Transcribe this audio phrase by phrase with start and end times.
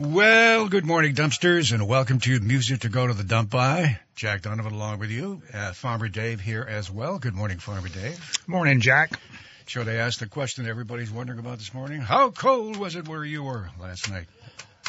[0.00, 3.98] Well, good morning, dumpsters, and welcome to Music to Go to the Dump By.
[4.14, 5.42] Jack Donovan along with you.
[5.52, 7.18] Uh, Farmer Dave here as well.
[7.18, 8.38] Good morning, Farmer Dave.
[8.46, 9.18] Morning, Jack.
[9.66, 12.00] Should I ask the question everybody's wondering about this morning?
[12.00, 14.28] How cold was it where you were last night?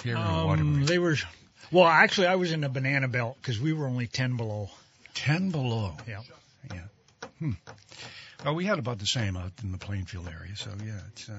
[0.04, 0.86] Here in Um, Waterbury.
[0.86, 1.16] they were,
[1.72, 4.70] well, actually, I was in the banana belt because we were only 10 below.
[5.16, 5.98] Ten below.
[6.08, 6.22] Yeah.
[6.72, 6.82] Yeah.
[7.40, 7.52] Hmm.
[8.46, 11.34] Well, we had about the same out in the Plainfield area, so yeah, it's uh,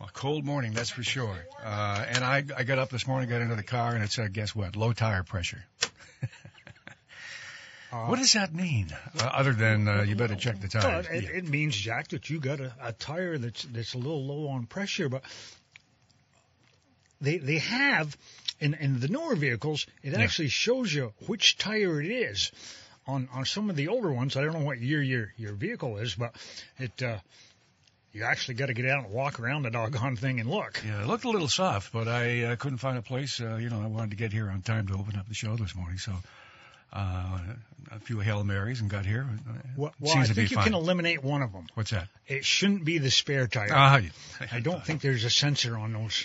[0.00, 1.36] a cold morning, that's for sure.
[1.64, 4.32] Uh, and I, I got up this morning, got into the car, and it said,
[4.32, 4.76] guess what?
[4.76, 5.64] Low tire pressure.
[7.92, 8.88] Uh, What does that mean?
[9.18, 11.06] Uh, other than uh, you better check the well, tires.
[11.08, 11.30] it, Yeah.
[11.38, 14.66] it means, Jack, that you got a, a tire that's that's a little low on
[14.66, 15.22] pressure, but
[17.20, 18.16] they they have
[18.58, 20.18] in in the newer vehicles, it Yeah.
[20.20, 22.50] actually shows you which tire it is.
[23.06, 25.98] On on some of the older ones, I don't know what year your your vehicle
[25.98, 26.34] is, but
[26.78, 27.18] it uh,
[28.16, 30.82] you actually got to get out and walk around the doggone thing and look.
[30.86, 33.40] Yeah, it looked a little soft, but I uh, couldn't find a place.
[33.40, 35.54] Uh, you know, I wanted to get here on time to open up the show
[35.56, 36.12] this morning, so
[36.94, 37.38] uh,
[37.92, 39.26] a few hail marys and got here.
[39.48, 40.64] Uh, Well, well I think you fine.
[40.64, 41.66] can eliminate one of them.
[41.74, 42.08] What's that?
[42.26, 43.68] It shouldn't be the spare tire.
[43.70, 44.00] Ah,
[44.50, 46.24] I don't think there's a sensor on those.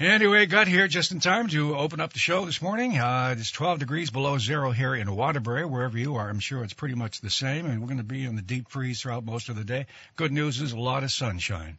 [0.00, 2.96] Anyway, got here just in time to open up the show this morning.
[2.96, 6.30] Uh, it's 12 degrees below zero here in Waterbury, wherever you are.
[6.30, 8.70] I'm sure it's pretty much the same, and we're going to be in the deep
[8.70, 9.84] freeze throughout most of the day.
[10.16, 11.76] Good news is a lot of sunshine,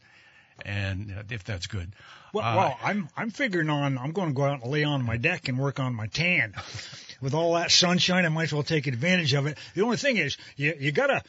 [0.63, 1.93] and uh, if that's good.
[2.31, 5.03] Well, Uh, well, I'm I'm figuring on I'm going to go out and lay on
[5.03, 6.53] my deck and work on my tan.
[7.21, 9.57] With all that sunshine, I might as well take advantage of it.
[9.73, 11.23] The only thing is, you you gotta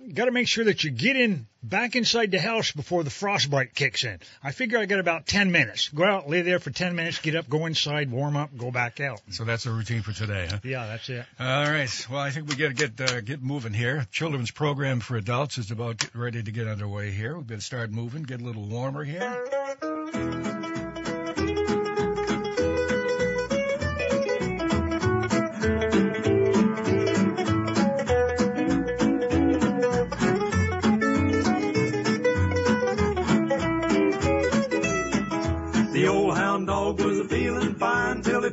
[0.00, 3.74] you gotta make sure that you get in back inside the house before the frostbite
[3.74, 4.18] kicks in.
[4.42, 5.88] I figure I got about ten minutes.
[5.88, 9.00] Go out, lay there for ten minutes, get up, go inside, warm up, go back
[9.00, 9.20] out.
[9.30, 10.58] So that's the routine for today, huh?
[10.62, 11.24] Yeah, that's it.
[11.40, 12.06] All right.
[12.10, 14.06] Well, I think we got to get uh, get moving here.
[14.12, 17.36] Children's program for adults is about get- ready to get underway here.
[17.36, 20.74] We've got to start moving, get a little warmer here.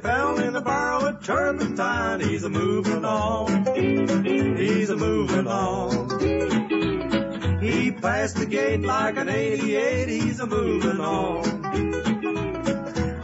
[0.03, 2.19] Fell in a barrel of turpentine.
[2.19, 3.65] He's a moving on.
[4.57, 6.09] He's a moving on.
[7.61, 10.09] He passed the gate like an 88.
[10.09, 11.61] He's a moving on.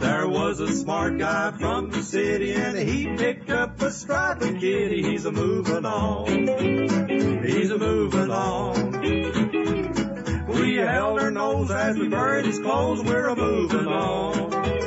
[0.00, 5.02] There was a smart guy from the city and he picked up a striped kitty.
[5.02, 7.44] He's a moving on.
[7.44, 9.00] He's a moving on.
[10.48, 13.02] We held our nose as we buried his clothes.
[13.02, 14.79] We're a moving on.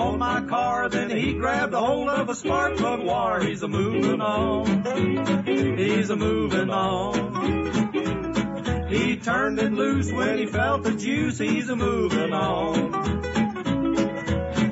[0.00, 3.42] On my car, then he grabbed a hold of a spark plug wire.
[3.42, 4.66] He's a moving on.
[5.76, 7.90] He's a moving on.
[8.88, 11.38] He turned it loose when he felt the juice.
[11.38, 12.92] He's a moving on.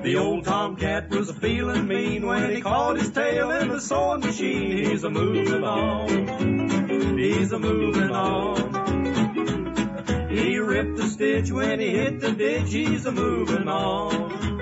[0.02, 4.20] The old tomcat was a feeling mean when he caught his tail in the sewing
[4.20, 4.78] machine.
[4.78, 7.18] He's a moving on.
[7.18, 8.56] He's a moving on.
[10.30, 12.72] He ripped the stitch when he hit the ditch.
[12.72, 14.57] He's a moving on.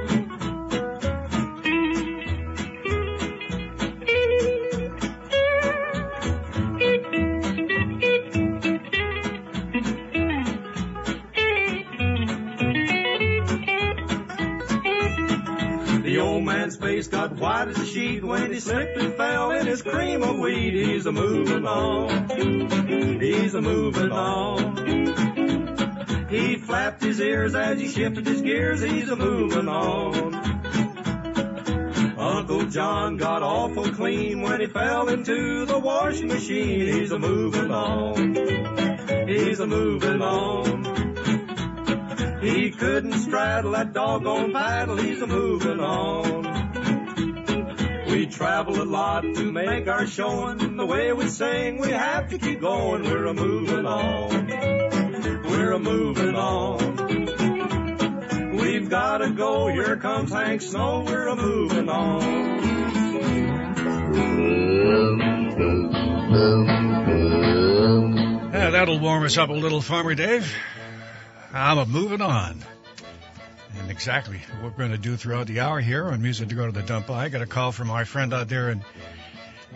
[17.09, 20.75] Got white as a sheet when he slipped and fell in his cream of wheat.
[20.75, 23.21] He's a moving on.
[23.21, 24.77] He's a moving on.
[26.29, 28.81] He flapped his ears as he shifted his gears.
[28.81, 30.35] He's a moving on.
[32.19, 36.87] Uncle John got awful clean when he fell into the washing machine.
[36.87, 38.35] He's a moving on.
[39.29, 40.85] He's a moving on.
[42.41, 44.97] He couldn't straddle that doggone paddle.
[44.97, 46.46] He's a moving on.
[48.17, 50.79] We travel a lot to make our showing.
[50.79, 53.03] The way we sing, we have to keep going.
[53.03, 54.47] We're a moving on.
[55.45, 56.97] We're a moving on.
[58.57, 59.67] We've gotta go.
[59.67, 61.05] Here comes Hank Snow.
[61.07, 62.23] We're a moving on.
[68.51, 70.51] Yeah, that'll warm us up a little, Farmer Dave.
[71.53, 72.65] I'm a moving on.
[73.97, 76.71] Exactly what we're going to do throughout the hour here on Music to Go to
[76.71, 77.09] the Dump.
[77.09, 78.85] I got a call from our friend out there in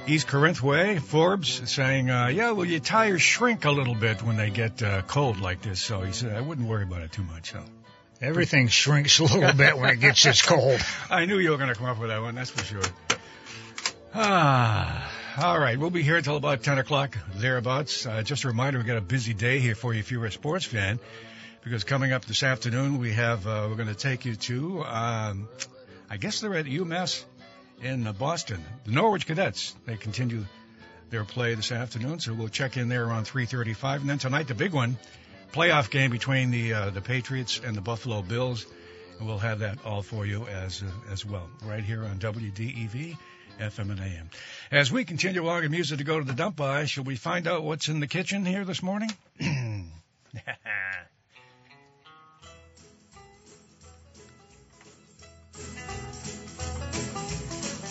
[0.06, 4.36] East Corinth Way, Forbes, saying, uh, yeah, well, your tires shrink a little bit when
[4.36, 5.80] they get uh, cold like this.
[5.80, 7.52] So he said, I wouldn't worry about it too much.
[7.52, 7.64] So
[8.20, 10.82] Everything shrinks a little bit when it gets this cold.
[11.10, 12.82] I knew you were going to come up with that one, that's for sure.
[14.14, 15.78] Ah, all right.
[15.78, 18.04] We'll be here until about 10 o'clock, thereabouts.
[18.04, 20.30] Uh, just a reminder, we've got a busy day here for you if you're a
[20.30, 21.00] sports fan,
[21.62, 25.48] because coming up this afternoon, we have, uh, we're going to take you to, um,
[26.08, 27.24] I guess they're at UMass
[27.82, 28.64] in uh, Boston.
[28.84, 30.44] The Norwich Cadets, they continue
[31.10, 34.00] their play this afternoon, so we'll check in there around 3.35.
[34.00, 34.96] And then tonight, the big one,
[35.52, 38.66] playoff game between the, uh, the Patriots and the Buffalo Bills.
[39.18, 43.16] And we'll have that all for you as, uh, as well, right here on WDEV.
[43.58, 44.30] FM and AM.
[44.70, 47.46] As we continue along in music to go to the dump by, shall we find
[47.46, 49.10] out what's in the kitchen here this morning?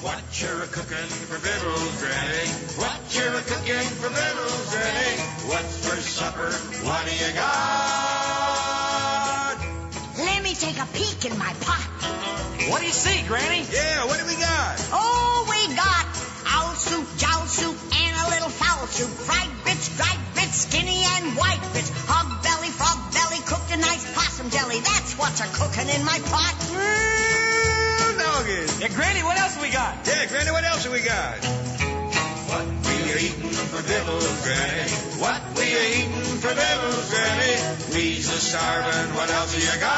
[0.01, 2.48] What you're cooking for victuals, Granny?
[2.80, 5.19] What you're cooking for victuals, Granny?
[5.51, 6.56] What's for supper?
[6.88, 7.50] What do you got?
[10.24, 11.84] Let me take a peek in my pot.
[12.72, 13.68] What do you see, Granny?
[13.68, 14.80] Yeah, what do we got?
[14.96, 16.07] Oh, we got
[16.48, 19.12] owl soup, jowl soup, and a little fowl soup.
[19.12, 21.92] Fried bits, dried bits, skinny and white bits.
[22.07, 24.80] Hog belly, frog belly, cooked in nice possum jelly.
[24.80, 26.56] That's what's a cooking in my pot.
[28.80, 28.96] Well, doggies.
[28.96, 30.08] Yeah, Granny, what else we got?
[30.08, 31.38] Yeah, Granny, what else have we got?
[32.50, 34.90] What we are eating for victuals, Granny?
[35.20, 37.56] What we are eating for victuals, Granny?
[37.94, 39.16] We's a starving.
[39.16, 39.90] What else have you got?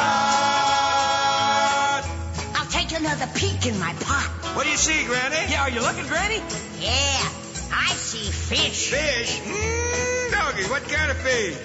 [2.56, 4.30] I'll take another peek in my pot.
[4.56, 5.52] What do you see, Granny?
[5.52, 6.42] Yeah, are you looking, Granny?
[6.80, 7.30] Yeah,
[7.72, 8.90] I see fish.
[8.90, 9.40] Fish.
[9.42, 11.56] Mmm, doggies, what kind of fish?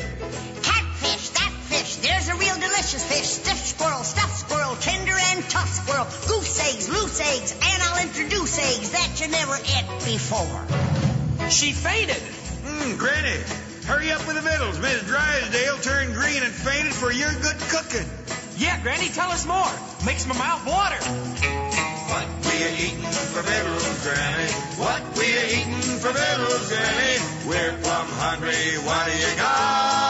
[2.03, 2.27] Catfish, that fish.
[2.27, 3.27] There's a real delicious fish.
[3.27, 6.05] Stiff squirrel, stuffed squirrel, tender and tough squirrel.
[6.29, 11.51] Goose eggs, loose eggs, and I'll introduce eggs that you never ate before.
[11.51, 12.23] She fainted.
[12.65, 13.41] Mmm, Granny,
[13.87, 14.79] hurry up with the victuals.
[14.81, 18.09] Miss Drysdale turned green and fainted for your good cooking.
[18.57, 19.71] Yeah, Granny, tell us more.
[20.05, 20.97] Makes my mouth water.
[22.07, 24.51] What we are eating for victuals, Granny?
[24.81, 27.19] What we are eating for victuals, Granny?
[27.49, 28.79] We're plumb hungry.
[28.79, 30.06] What do you got?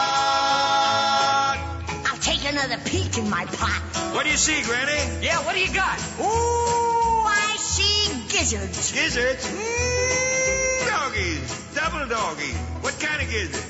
[2.57, 3.81] I'll take another peek in my pot.
[4.15, 4.97] What do you see, Granny?
[5.21, 5.97] Yeah, what do you got?
[6.19, 8.91] Ooh, I see gizzards.
[8.91, 9.45] Gizzards.
[9.45, 11.75] Mmm, doggies.
[11.75, 12.55] Double doggies.
[12.81, 13.61] What kind of gizzards?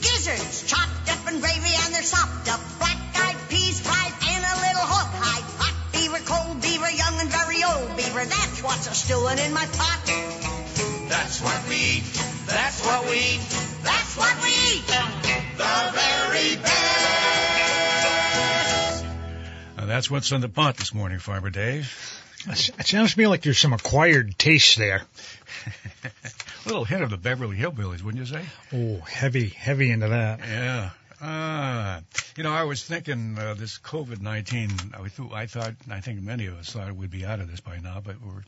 [0.00, 2.60] Gizzards, chopped up in gravy and they're sopped up.
[2.78, 5.44] Black-eyed peas fried and a little hog hide.
[5.56, 8.24] Hot beaver, cold beaver, young and very old beaver.
[8.24, 10.00] That's what's a stewing in my pot.
[11.08, 12.04] That's what we eat.
[12.46, 13.48] That's what we eat.
[13.82, 14.84] That's what we eat.
[19.94, 22.20] That's what's on the pot this morning, Farmer Dave.
[22.48, 25.02] It sounds to me like there's some acquired taste there.
[26.64, 28.44] A little hint of the Beverly Hillbillies, wouldn't you say?
[28.72, 30.40] Oh, heavy, heavy into that.
[30.40, 30.90] Yeah.
[31.20, 32.00] Uh,
[32.36, 34.70] you know, I was thinking uh, this COVID nineteen.
[34.94, 37.60] I, th- I thought, I think many of us thought we'd be out of this
[37.60, 38.42] by now, but we're in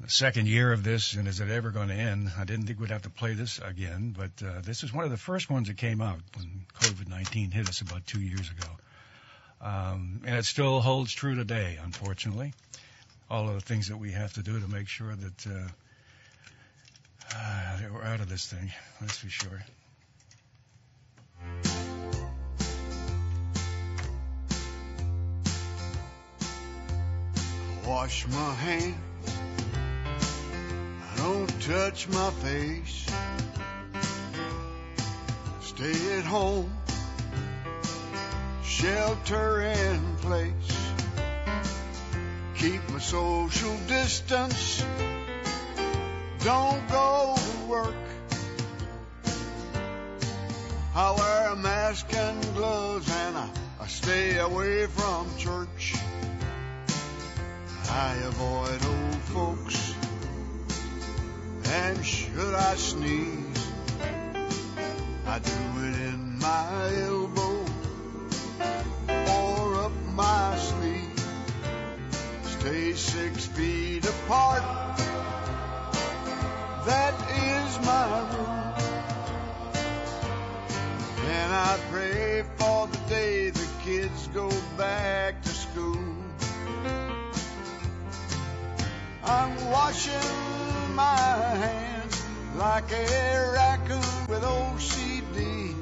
[0.00, 2.32] the second year of this, and is it ever going to end?
[2.36, 5.12] I didn't think we'd have to play this again, but uh, this is one of
[5.12, 8.68] the first ones that came out when COVID nineteen hit us about two years ago,
[9.64, 12.52] um, and it still holds true today, unfortunately.
[13.28, 15.46] All of the things that we have to do to make sure that.
[15.46, 15.68] Uh,
[17.34, 18.70] uh, that we're out of this thing,
[19.00, 19.64] that's for sure.
[27.86, 28.96] wash my hands.
[31.12, 33.06] I don't touch my face.
[35.60, 36.70] Stay at home.
[38.84, 40.92] Shelter in place.
[42.54, 44.84] Keep my social distance.
[46.40, 48.04] Don't go to work.
[50.94, 53.48] I wear a mask and gloves and I,
[53.80, 55.94] I stay away from church.
[57.88, 59.94] I avoid old folks.
[61.70, 63.66] And should I sneeze,
[65.26, 67.43] I do it in my elbow
[72.96, 74.62] Six feet apart.
[76.86, 78.74] That is my rule.
[81.28, 84.48] And I pray for the day the kids go
[84.78, 85.98] back to school.
[89.24, 92.24] I'm washing my hands
[92.56, 95.74] like a raccoon with OCD.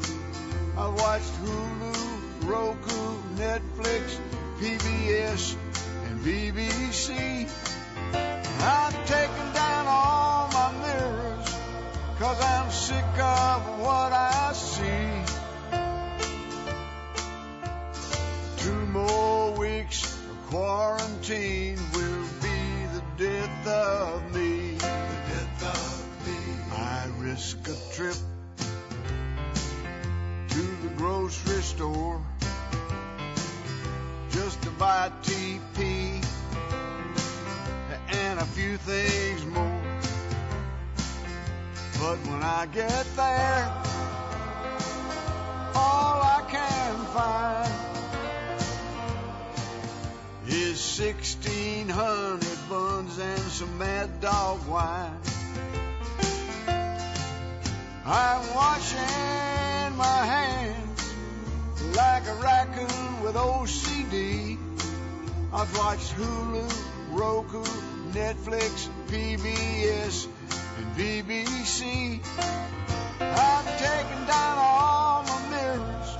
[0.78, 4.18] I watched Hulu, Roku, Netflix,
[4.58, 5.56] PBS,
[6.22, 7.48] BBC.
[8.60, 11.56] I've taken down all my mirrors
[12.16, 15.08] cause I'm sick of what I see.
[18.58, 24.76] Two more weeks of quarantine will be the death of me.
[24.78, 26.38] The death of me.
[26.76, 28.16] I risk a trip
[30.50, 32.20] to the grocery store
[34.30, 36.11] just to buy TP
[38.32, 39.82] and a few things more.
[42.00, 43.72] But when I get there,
[45.74, 47.72] all I can find
[50.48, 55.20] is 1600 buns and some mad dog wine.
[58.06, 61.14] I'm washing my hands
[61.94, 64.56] like a raccoon with OCD.
[65.52, 66.64] I've watched Hulu,
[67.10, 70.28] Roku, Netflix, PBS,
[70.76, 72.20] and BBC.
[73.20, 76.16] I've taken down all my mirrors,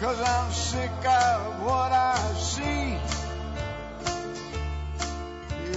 [0.00, 2.96] cause I'm sick of what I see.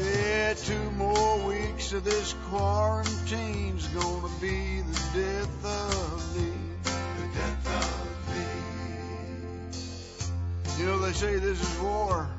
[0.01, 6.51] Yeah, two more weeks of this quarantine's gonna be the death of me.
[6.85, 8.07] The death of
[10.77, 10.79] me.
[10.79, 12.29] You know, they say this is war,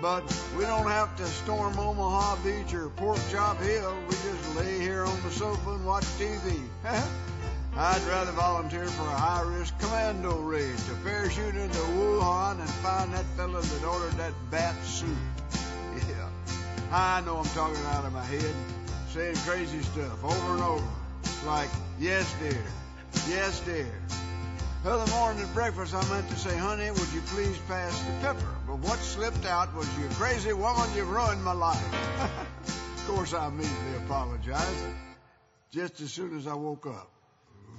[0.00, 0.24] but
[0.56, 3.94] we don't have to storm Omaha Beach or Pork Chop Hill.
[4.08, 6.60] We just lay here on the sofa and watch TV.
[7.76, 13.12] I'd rather volunteer for a high risk commando raid to parachute into Wuhan and find
[13.14, 15.16] that fella that ordered that bat suit.
[16.08, 16.28] Yeah.
[16.92, 18.54] I know I'm talking out of my head,
[19.10, 20.88] saying crazy stuff over and over.
[21.44, 22.62] Like, yes, dear.
[23.28, 23.86] Yes, dear.
[24.82, 28.12] The other morning at breakfast, I meant to say, honey, would you please pass the
[28.22, 28.54] pepper?
[28.66, 32.22] But what slipped out was, you crazy woman, you've ruined my life.
[32.66, 34.84] of course, I immediately apologized,
[35.70, 37.10] just as soon as I woke up.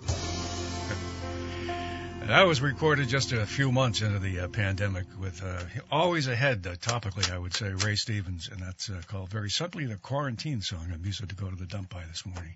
[2.27, 6.65] That was recorded just a few months into the uh, pandemic with uh, always ahead
[6.67, 10.61] uh, topically, I would say, Ray Stevens, and that's uh, called very simply the quarantine
[10.61, 12.53] song of music to go to the dump by this morning.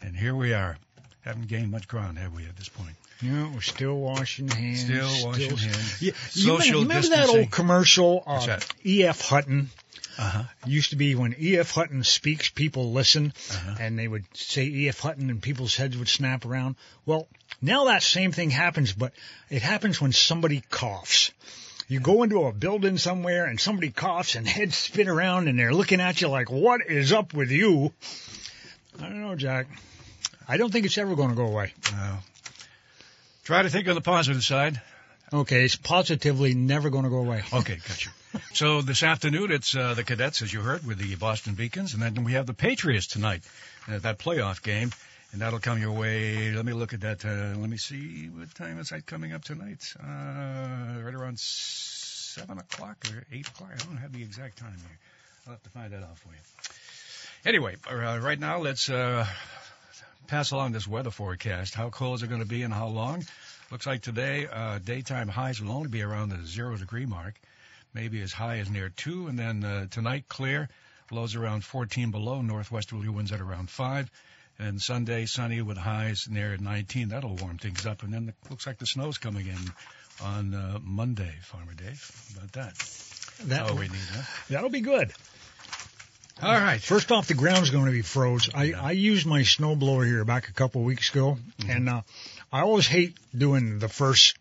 [0.00, 0.78] And here we are.
[1.22, 2.94] Haven't gained much ground, have we, at this point?
[3.22, 4.84] Yeah, we're still washing hands.
[4.84, 6.00] Still washing hands.
[6.02, 8.22] Yeah, you Social remember that old commercial?
[8.26, 8.58] Uh?
[8.84, 9.20] E.F.
[9.28, 9.70] Hutton.
[10.18, 10.42] Uh-huh.
[10.66, 11.70] Used to be when E.F.
[11.70, 13.76] Hutton speaks, people listen, Uh-huh.
[13.80, 15.00] and they would say E.F.
[15.00, 16.76] Hutton, and people's heads would snap around.
[17.06, 17.26] Well,
[17.62, 19.12] now that same thing happens, but
[19.48, 21.30] it happens when somebody coughs.
[21.88, 25.74] You go into a building somewhere and somebody coughs and heads spin around and they're
[25.74, 27.92] looking at you like, what is up with you?
[28.98, 29.66] I don't know, Jack.
[30.46, 31.72] I don't think it's ever going to go away.
[31.92, 32.18] Uh,
[33.50, 34.80] try to think on the positive side.
[35.32, 37.42] Okay, it's positively never going to go away.
[37.52, 38.10] Okay, gotcha.
[38.52, 42.00] so this afternoon, it's uh, the Cadets, as you heard, with the Boston Beacons, and
[42.00, 43.42] then we have the Patriots tonight,
[43.88, 44.92] uh, that playoff game,
[45.32, 46.52] and that'll come your way.
[46.52, 47.24] Let me look at that.
[47.24, 49.94] Uh, let me see what time is that coming up tonight.
[49.98, 53.70] Uh, right around seven o'clock or eight o'clock.
[53.74, 54.98] I don't have the exact time here.
[55.48, 57.50] I'll have to find that out for you.
[57.50, 59.26] Anyway, uh, right now let's uh,
[60.30, 61.74] pass along this weather forecast.
[61.74, 63.24] How cold is it going to be and how long?
[63.72, 67.34] Looks like today uh, daytime highs will only be around the zero degree mark,
[67.92, 70.68] maybe as high as near two, and then uh, tonight clear,
[71.10, 74.08] lows around 14 below, northwesterly winds at around five,
[74.56, 77.08] and Sunday sunny with highs near 19.
[77.08, 79.72] That'll warm things up, and then it looks like the snow's coming in
[80.22, 82.08] on uh, Monday, Farmer Dave.
[82.34, 82.76] How about that?
[83.48, 84.28] That, oh, we need that.
[84.48, 85.12] That'll be good.
[86.42, 86.80] All right.
[86.80, 88.48] First off, the ground's going to be froze.
[88.54, 91.70] I, I used my snowblower here back a couple of weeks ago, Mm-hmm.
[91.70, 92.00] and uh,
[92.52, 94.36] I always hate doing the first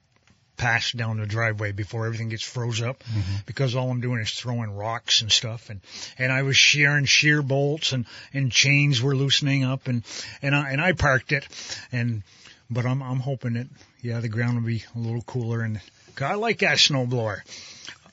[0.55, 3.35] pass down the driveway before everything gets froze up Mm-hmm.
[3.45, 5.79] because all I'm doing is throwing rocks and stuff and
[6.17, 10.03] and I was shearing shear bolts and and chains were loosening up and
[10.41, 11.47] and I and I parked it
[11.93, 12.23] and
[12.69, 13.67] but I'm I'm hoping that
[14.01, 15.79] yeah the ground will be a little cooler and
[16.19, 17.39] I like that snowblower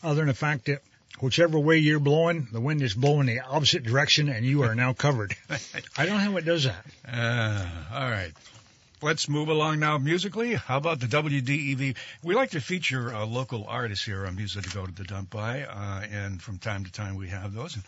[0.05, 0.83] other than the fact that
[1.21, 4.93] whichever way you're blowing, the wind is blowing the opposite direction and you are now
[4.93, 5.35] covered.
[5.97, 6.85] I don't know how it does that.
[7.07, 8.33] Uh, all right.
[9.03, 10.55] Let's move along now musically.
[10.55, 11.97] How about the WDEV?
[12.23, 15.29] We like to feature uh, local artists here on Music to Go to the Dump
[15.29, 17.75] By, uh, and from time to time we have those.
[17.75, 17.85] And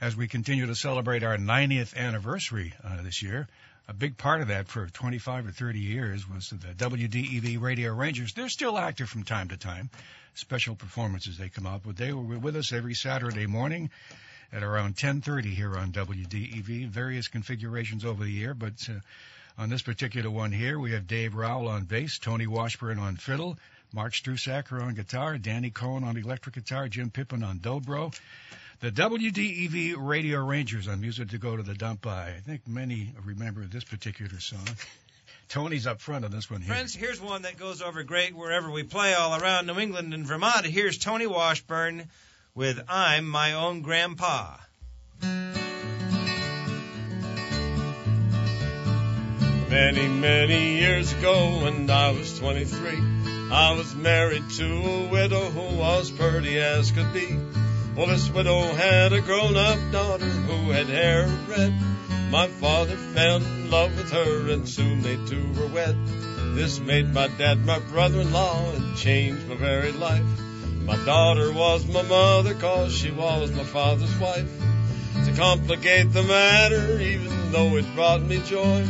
[0.00, 3.48] as we continue to celebrate our 90th anniversary uh, this year,
[3.88, 8.32] a big part of that for 25 or 30 years was the WDEV Radio Rangers.
[8.34, 9.90] They're still active from time to time.
[10.34, 11.96] Special performances they come up with.
[11.96, 13.90] They were with us every Saturday morning
[14.52, 16.88] at around 10:30 here on WDEV.
[16.88, 19.00] Various configurations over the year, but uh,
[19.56, 23.58] on this particular one here, we have Dave Rowell on bass, Tony Washburn on fiddle,
[23.92, 28.12] Mark Strusacker on guitar, Danny Cohen on electric guitar, Jim Pippin on dobro.
[28.78, 32.28] The WDEV Radio Rangers on music to go to the dump by.
[32.28, 34.68] I think many remember this particular song.
[35.48, 36.74] Tony's up front on this one here.
[36.74, 40.26] Friends, here's one that goes over great wherever we play all around New England and
[40.26, 40.66] Vermont.
[40.66, 42.10] Here's Tony Washburn
[42.54, 44.58] with I'm My Own Grandpa.
[49.70, 52.90] Many, many years ago when I was 23,
[53.52, 57.38] I was married to a widow who was pretty as could be.
[57.96, 61.72] Well, this widow had a grown-up daughter who had hair red.
[62.30, 65.96] My father fell in love with her and soon they two were wed.
[66.54, 70.26] This made my dad my brother-in-law and changed my very life.
[70.84, 74.50] My daughter was my mother cause she was my father's wife.
[75.24, 78.86] To complicate the matter, even though it brought me joy,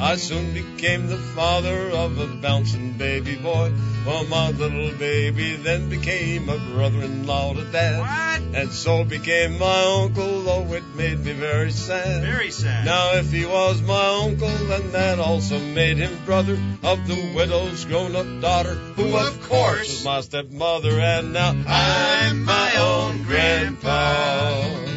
[0.00, 3.72] I soon became the father of a bouncing baby boy.
[4.06, 8.42] Well, my little baby then became a brother-in-law to dad.
[8.54, 12.22] And so became my uncle, though it made me very sad.
[12.22, 12.86] Very sad.
[12.86, 17.84] Now, if he was my uncle, then that also made him brother of the widow's
[17.84, 24.89] grown-up daughter, who of course was my stepmother, and now I'm my own grandpa.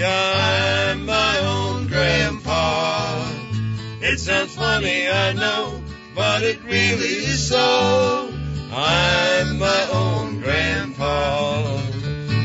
[0.00, 3.22] Yeah, I'm my own grandpa.
[4.00, 5.82] It sounds funny, I know,
[6.14, 8.32] but it really is so.
[8.72, 11.82] I'm my own grandpa.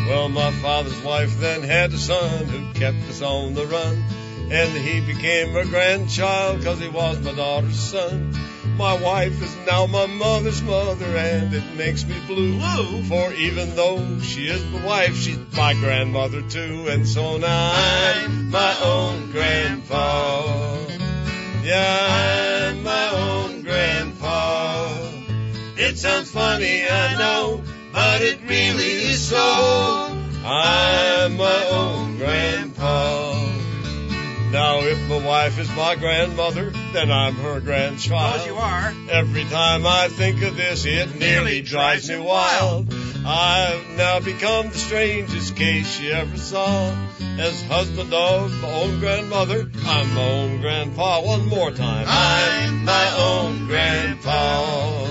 [0.09, 4.03] Well, my father's wife then had a son who kept us on the run.
[4.51, 8.33] And he became a grandchild cause he was my daughter's son.
[8.77, 12.59] My wife is now my mother's mother and it makes me blue.
[12.59, 13.03] Blue?
[13.03, 16.87] For even though she is my wife, she's my grandmother too.
[16.89, 20.77] And so now I'm my own grandpa.
[21.63, 24.93] Yeah, I'm my own grandpa.
[25.77, 29.04] It sounds funny, I know, but it really
[35.45, 38.41] wife is my grandmother, then I'm her grandchild.
[38.41, 38.91] Suppose you are.
[39.11, 42.91] Every time I think of this, it nearly drives me wild.
[43.23, 46.89] I've now become the strangest case you ever saw.
[47.37, 51.21] As husband of my own grandmother, I'm my own grandpa.
[51.21, 52.07] One more time.
[52.09, 55.07] I'm my own grandpa.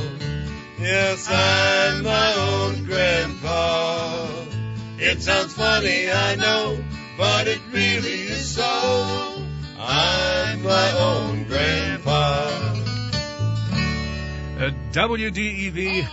[0.80, 4.26] Yes, I'm my own grandpa.
[4.98, 6.82] It sounds funny, I know,
[7.16, 9.23] but it really is so.
[9.86, 12.10] I'm my own grandpa.
[14.58, 16.06] Uh, WDEV.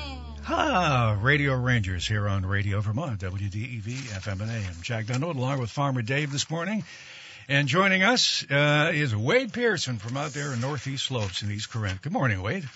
[0.48, 4.74] Ah, Radio Rangers here on Radio Vermont, WDEV, FM and AM.
[4.82, 6.84] Jack Donovan along with Farmer Dave this morning.
[7.48, 11.72] And joining us uh, is Wade Pearson from out there in Northeast Slopes in East
[11.72, 12.02] Corinth.
[12.02, 12.68] Good morning, Wade.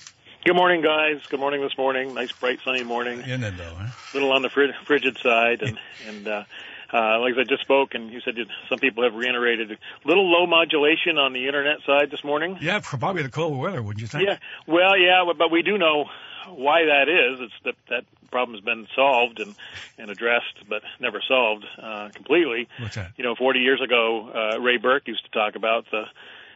[0.46, 1.22] Good morning, guys.
[1.30, 2.14] Good morning this morning.
[2.14, 3.22] Nice, bright, sunny morning.
[3.22, 3.88] In it though, huh?
[3.88, 5.78] A little on the frid- frigid side, and
[6.08, 6.44] and uh,
[6.96, 8.36] uh, like I just spoke, and you said
[8.70, 9.78] some people have reiterated a
[10.08, 12.58] little low modulation on the internet side this morning.
[12.62, 14.26] Yeah, probably the cold weather, wouldn't you think?
[14.28, 16.06] Yeah, well, yeah, but- but we do know
[16.50, 17.40] why that is.
[17.42, 19.56] It's that that problem has been solved and
[19.98, 22.68] and addressed, but never solved uh, completely.
[22.80, 23.12] What's that?
[23.18, 26.04] You know, 40 years ago, uh, Ray Burke used to talk about the,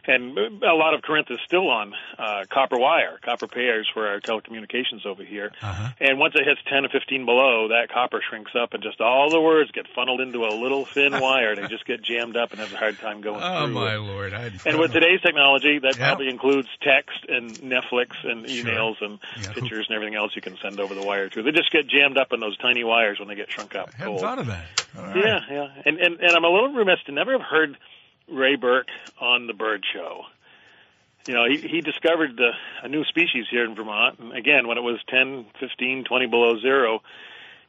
[0.06, 4.20] and a lot of Corinth is still on uh, copper wire, copper pairs for our
[4.20, 5.52] telecommunications over here.
[5.62, 5.88] Uh-huh.
[6.00, 9.30] And once it hits 10 or 15 below, that copper shrinks up, and just all
[9.30, 11.54] the words get funneled into a little thin wire.
[11.56, 13.74] They just get jammed up and have a hard time going Oh through.
[13.74, 14.32] my lord!
[14.34, 16.08] I And with today's technology, that Yeah.
[16.08, 18.64] probably includes text and Netflix and Sure.
[18.64, 19.52] emails and Yeah.
[19.52, 21.42] pictures and everything else you can send over the wire too.
[21.42, 23.90] They just get jammed up in those tiny wires when they get shrunk up.
[23.94, 24.20] I hadn't cold.
[24.20, 24.64] thought of that.
[24.96, 25.16] Right.
[25.16, 25.68] Yeah, yeah.
[25.84, 27.76] And, and and I'm a little remiss to never have heard
[28.30, 28.88] Ray Burke
[29.20, 30.22] on the Bird Show.
[31.26, 32.50] You know, he he discovered the,
[32.82, 34.18] a new species here in Vermont.
[34.18, 37.02] And again, when it was 10, 15, 20 below zero,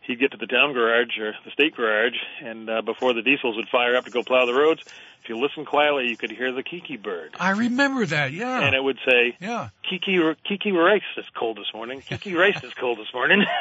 [0.02, 3.58] he'd get to the town garage or the state garage, and uh, before the diesels
[3.58, 4.82] would fire up to go plow the roads,
[5.22, 8.32] if you listen quietly, you could hear the kiki bird, I remember that.
[8.32, 8.62] Yeah.
[8.62, 9.70] and it would say, yeah.
[9.88, 12.02] "Kiki, Kiki rice is cold this morning.
[12.02, 13.46] Kiki rice is cold this morning."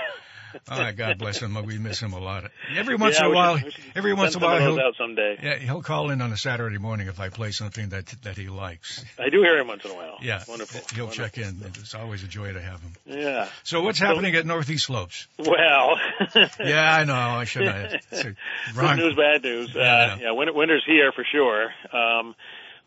[0.71, 1.55] Oh, God bless him.
[1.65, 2.45] We miss him a lot.
[2.75, 4.79] Every once Yeah, in a while, should- every once in a while, some of those
[4.79, 5.39] he'll, out someday.
[5.43, 8.49] yeah, he'll call in on a Saturday morning if I play something that that he
[8.49, 9.05] likes.
[9.19, 10.19] I do hear him once in a while.
[10.23, 10.81] Yeah, wonderful.
[10.95, 11.25] He'll wonderful.
[11.25, 11.63] check in.
[11.81, 12.93] It's always a joy to have him.
[13.07, 13.49] Yeah.
[13.65, 15.27] So what's happening at Northeast Slopes?
[15.39, 15.99] Well.
[16.61, 17.15] Yeah, I know.
[17.15, 17.93] I should have.
[18.11, 18.35] It's a
[18.75, 19.73] wrong- Good news, bad news.
[19.75, 21.73] Yeah, uh, yeah, winter's here for sure.
[21.93, 22.35] Um,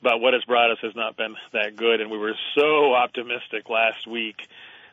[0.02, 3.69] but what it's brought us has not been that good, and we were so optimistic
[3.69, 4.36] last week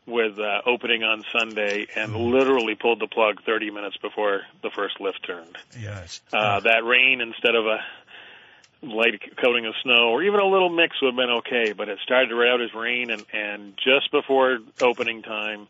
[0.06, 2.32] with uh, opening on Sunday, and Mm-hmm.
[2.32, 5.56] literally pulled the plug 30 minutes before the first lift turned.
[5.78, 6.20] Yes.
[6.32, 7.78] Uh, that rain instead of a
[8.82, 11.98] light coating of snow or even a little mix would have been okay, but it
[12.02, 15.68] started to rain out as rain and, and just before opening time,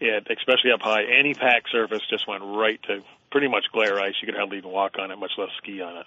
[0.00, 4.14] it, especially up high, any pack surface just went right to pretty much glare ice.
[4.20, 6.06] You could hardly even walk on it, much less ski on it.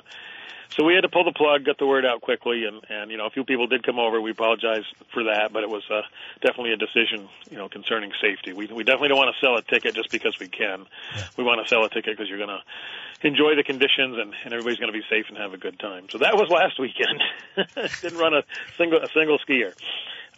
[0.76, 3.18] So we had to pull the plug, get the word out quickly, and and you
[3.18, 4.20] know a few people did come over.
[4.20, 6.02] We apologize for that, but it was uh,
[6.42, 8.54] definitely a decision, you know, concerning safety.
[8.54, 10.86] We we definitely don't want to sell a ticket just because we can.
[11.16, 11.24] Yeah.
[11.38, 14.54] We want to sell a ticket because you're going to enjoy the conditions and and
[14.54, 16.08] everybody's going to be safe and have a good time.
[16.10, 17.22] So that was last weekend.
[18.02, 18.44] Didn't run a
[18.78, 19.74] single a single skier.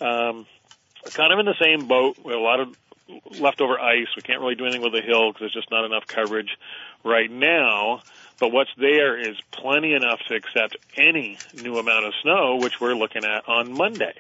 [0.02, 0.46] Um,
[1.14, 2.18] kind of in the same boat.
[2.24, 2.76] We have a lot of
[3.40, 4.08] leftover ice.
[4.16, 6.58] We can't really do anything with the hill because there's just not enough coverage
[7.04, 8.02] right now.
[8.40, 12.96] But what's there is plenty enough to accept any new amount of snow, which we're
[12.96, 14.14] looking at on Monday.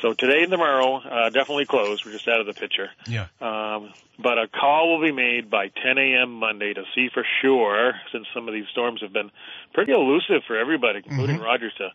[0.00, 2.04] So today and tomorrow, uh, definitely closed.
[2.04, 2.90] We're just out of the picture.
[3.06, 3.26] Yeah.
[3.40, 6.34] Um, but a call will be made by 10 a.m.
[6.34, 9.30] Monday to see for sure, since some of these storms have been
[9.72, 11.90] pretty elusive for everybody, including Rogers, to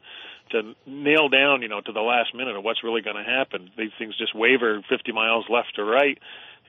[0.52, 3.70] to nail down, you know, to the last minute of what's really going to happen.
[3.78, 6.18] These things just waver 50 miles left or right,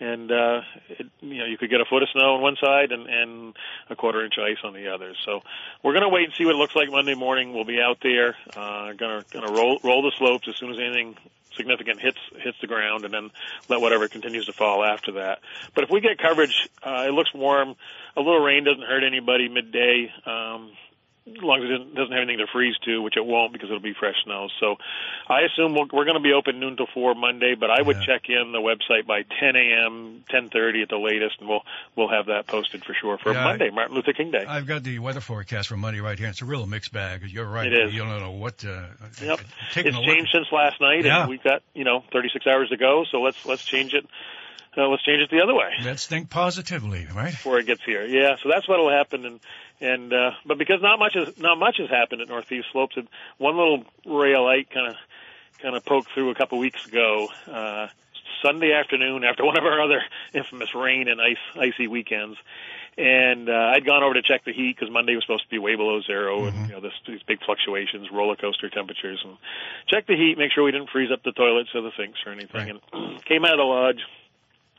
[0.00, 2.92] and uh, it, you know, you could get a foot of snow on one side
[2.92, 3.56] and and
[3.90, 5.14] a quarter inch of ice on the other.
[5.24, 5.40] So
[5.82, 7.52] we're going to wait and see what it looks like Monday morning.
[7.52, 10.70] We'll be out there, uh, going to going to roll roll the slopes as soon
[10.70, 11.16] as anything
[11.56, 13.30] significant hits hits the ground, and then
[13.68, 15.40] let whatever continues to fall after that.
[15.74, 17.74] But if we get coverage, uh, it looks warm.
[18.16, 20.10] A little rain doesn't hurt anybody midday.
[20.24, 20.72] Um,
[21.36, 23.80] as long as it doesn't- have anything to freeze to, which it won't because it'll
[23.80, 24.48] be fresh snow.
[24.60, 24.76] So
[25.28, 27.96] I assume we're, we're going to be open noon to four Monday, but I would
[27.98, 28.06] Yeah.
[28.06, 31.64] check in the website by 10 a.m., 10:30 at the latest, and we'll
[31.96, 34.44] we'll have that posted for sure for Yeah, Monday, Martin Luther King Day.
[34.46, 36.28] I've got the weather forecast for Monday right here.
[36.28, 37.22] It's a real mixed bag.
[37.28, 37.66] You're right.
[37.66, 37.92] It is.
[37.94, 38.64] You don't know what.
[38.64, 38.86] Uh,
[39.22, 39.40] Yep.
[39.74, 41.20] It's changed since last night, Yeah.
[41.22, 43.04] and we've got you know 36 hours to go.
[43.10, 44.06] So let's let's change it.
[44.76, 45.72] Uh, let's change it the other way.
[45.82, 47.32] Let's think positively, right?
[47.32, 48.04] before it gets here.
[48.04, 49.24] Yeah, so that's what'll happen.
[49.24, 49.40] And
[49.80, 53.08] and uh, but because not much has not much has happened at Northeast Slopes, and
[53.38, 54.96] one little ray of light kind of
[55.60, 57.28] kind of poked through a couple weeks ago.
[57.46, 57.88] Uh,
[58.44, 62.36] Sunday afternoon, after one of our other infamous rain and ice icy weekends,
[62.98, 65.58] and uh, I'd gone over to check the heat because Monday was supposed to be
[65.58, 69.36] way below 0 and you know this, these big fluctuations, roller coaster temperatures, and
[69.86, 72.32] check the heat, make sure we didn't freeze up the toilets or the sinks or
[72.32, 72.70] anything.
[72.70, 74.00] And came out of the lodge,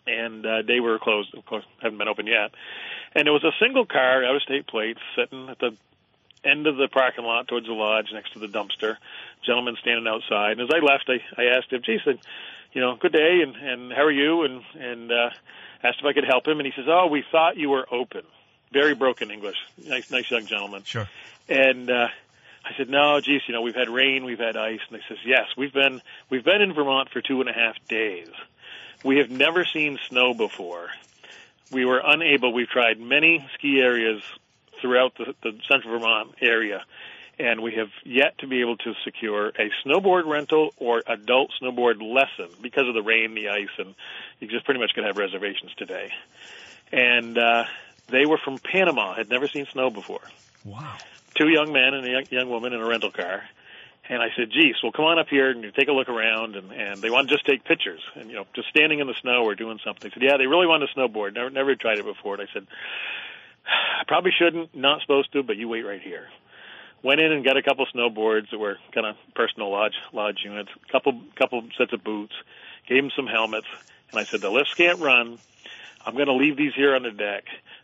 [0.08, 1.34] and uh, they were closed.
[1.36, 2.52] Of course, haven't been open yet.
[3.14, 5.76] And there was a single car, out of state plate, sitting at the
[6.44, 8.98] end of the parking lot towards the lodge next to the dumpster.
[9.46, 10.60] Gentleman standing outside.
[10.60, 12.20] And as I left, I, I asked him, "Gee, said,
[12.74, 15.30] you know, good day, and and how are you?" And and uh,
[15.84, 16.60] asked if I could help him.
[16.60, 18.24] And he says, "Oh, we thought you were open."
[18.72, 19.58] Very broken English.
[19.84, 20.84] Nice, nice young gentleman.
[20.84, 21.10] Sure.
[21.48, 22.10] And uh,
[22.64, 25.18] I said, "No, geez, you know, we've had rain, we've had ice." And he says,
[25.26, 28.30] "Yes, we've been we've been in Vermont for two and a half days.
[29.04, 30.90] We have never seen snow before.
[31.72, 32.54] We were unable.
[32.54, 34.22] We've tried many ski areas
[34.82, 36.84] throughout the, the central Vermont area,
[37.38, 42.02] and we have yet to be able to secure a snowboard rental or adult snowboard
[42.02, 43.96] lesson because of the rain, the ice, and
[44.40, 46.12] you just pretty much could have reservations today."
[46.92, 47.66] And uh,
[48.08, 50.22] they were from Panama, had never seen snow before
[50.66, 50.98] Wow.
[51.36, 53.44] two young men and a young, young woman in a rental car.
[54.10, 56.56] And I said, geez, well, come on up here and take a look around.
[56.56, 59.14] And, and they want to just take pictures and, you know, just standing in the
[59.14, 60.10] snow or doing something.
[60.10, 61.36] They said, yeah, they really want to snowboard.
[61.36, 62.34] Never, never tried it before.
[62.34, 62.66] And I said,
[63.68, 66.28] I probably shouldn't, not supposed to, but you wait right here.
[67.04, 70.72] Went in and got a couple snowboards that were kind of personal lodge, lodge units,
[70.92, 72.34] couple, couple sets of boots,
[72.88, 73.68] gave them some helmets.
[74.10, 75.38] And I said, the lifts can't run.
[76.04, 77.44] I'm going to leave these here on the deck.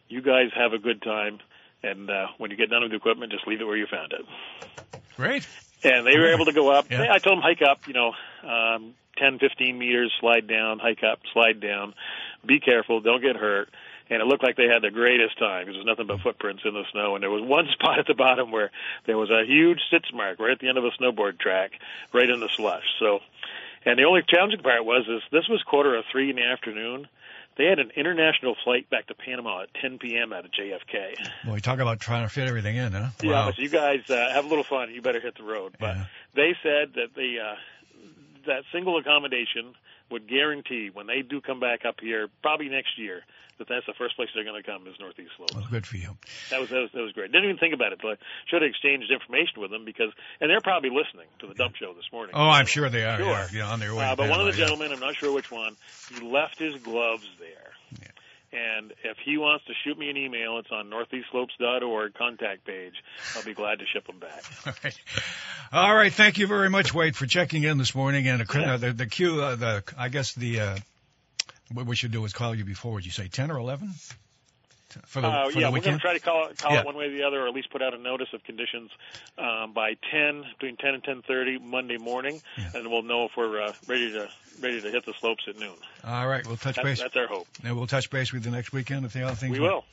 [0.10, 1.40] You guys have a good time.
[1.84, 4.12] And uh, when you get done with the equipment, just leave it where you found
[4.12, 4.26] it
[5.16, 5.48] Great.
[5.86, 6.90] And they were able to go up.
[6.90, 7.08] Yeah.
[7.12, 11.20] I told them hike up, you know, um, 10, 15 meters, slide down, hike up,
[11.34, 11.94] slide down.
[12.46, 13.70] Be careful, don't get hurt.
[14.10, 16.74] And it looked like they had the greatest time because there's nothing but footprints in
[16.74, 17.16] the snow.
[17.16, 18.72] And there was one spot at the bottom where
[19.06, 21.72] there was a huge stitch mark right at the end of a snowboard track,
[22.14, 22.84] right in the slush.
[23.00, 23.20] So,
[23.84, 27.08] and the only challenging part was is this was quarter of three in the afternoon.
[27.58, 30.34] They had an international flight back to Panama at 10 p.m.
[30.34, 31.16] out of JFK.
[31.46, 33.08] Boy, talk about trying to fit everything in, huh?
[33.24, 33.52] Yeah, Wow.
[33.56, 34.94] you guys uh, have a little fun.
[34.94, 35.76] You better hit the road.
[35.80, 36.06] But Yeah.
[36.36, 37.56] they said that the uh,
[38.48, 39.74] that single accommodation
[40.12, 43.24] would guarantee when they do come back up here, probably next year,
[43.58, 45.56] that that's the first place they're going to come is Northeast Slopes.
[45.56, 46.18] Well, good for you.
[46.50, 47.32] That was, that was that was great.
[47.32, 48.00] Didn't even think about it.
[48.02, 51.54] But I should have exchanged information with them because, and they're probably listening to the
[51.54, 52.36] dump show this morning.
[52.36, 53.18] Oh, I'm sure they are.
[53.18, 53.28] Sure.
[53.28, 54.04] Yeah, yeah, on their way.
[54.04, 54.68] Uh, but one of the yeah.
[54.68, 55.78] gentlemen, I'm not sure which one,
[56.14, 57.72] he left his gloves there.
[58.56, 62.94] And if he wants to shoot me an email, it's on northeastslopes.org contact page.
[63.36, 64.44] I'll be glad to ship them back.
[64.66, 65.00] All right.
[65.74, 66.14] All right.
[66.14, 68.28] Thank you very much, Wade, for checking in this morning.
[68.28, 70.78] And the uh, the, the queue, uh, the I guess the uh,
[71.74, 72.94] what we should do is call you before.
[72.94, 73.92] Would you say ten or eleven?
[75.06, 76.80] For the, Uh, for yeah, the we're going to try to call it, call Yeah.
[76.82, 78.92] it one way or the other, or at least put out a notice of conditions
[79.38, 82.42] um, by 10, between 10 and 10:30 Monday morning,
[82.74, 84.30] and we'll know if we're uh, ready to
[84.62, 85.74] ready to hit the slopes at noon.
[86.06, 87.02] All right, we'll touch That's, base.
[87.02, 87.48] that's our hope.
[87.64, 89.52] And we'll touch base with you next weekend if the other things.
[89.52, 89.84] We will.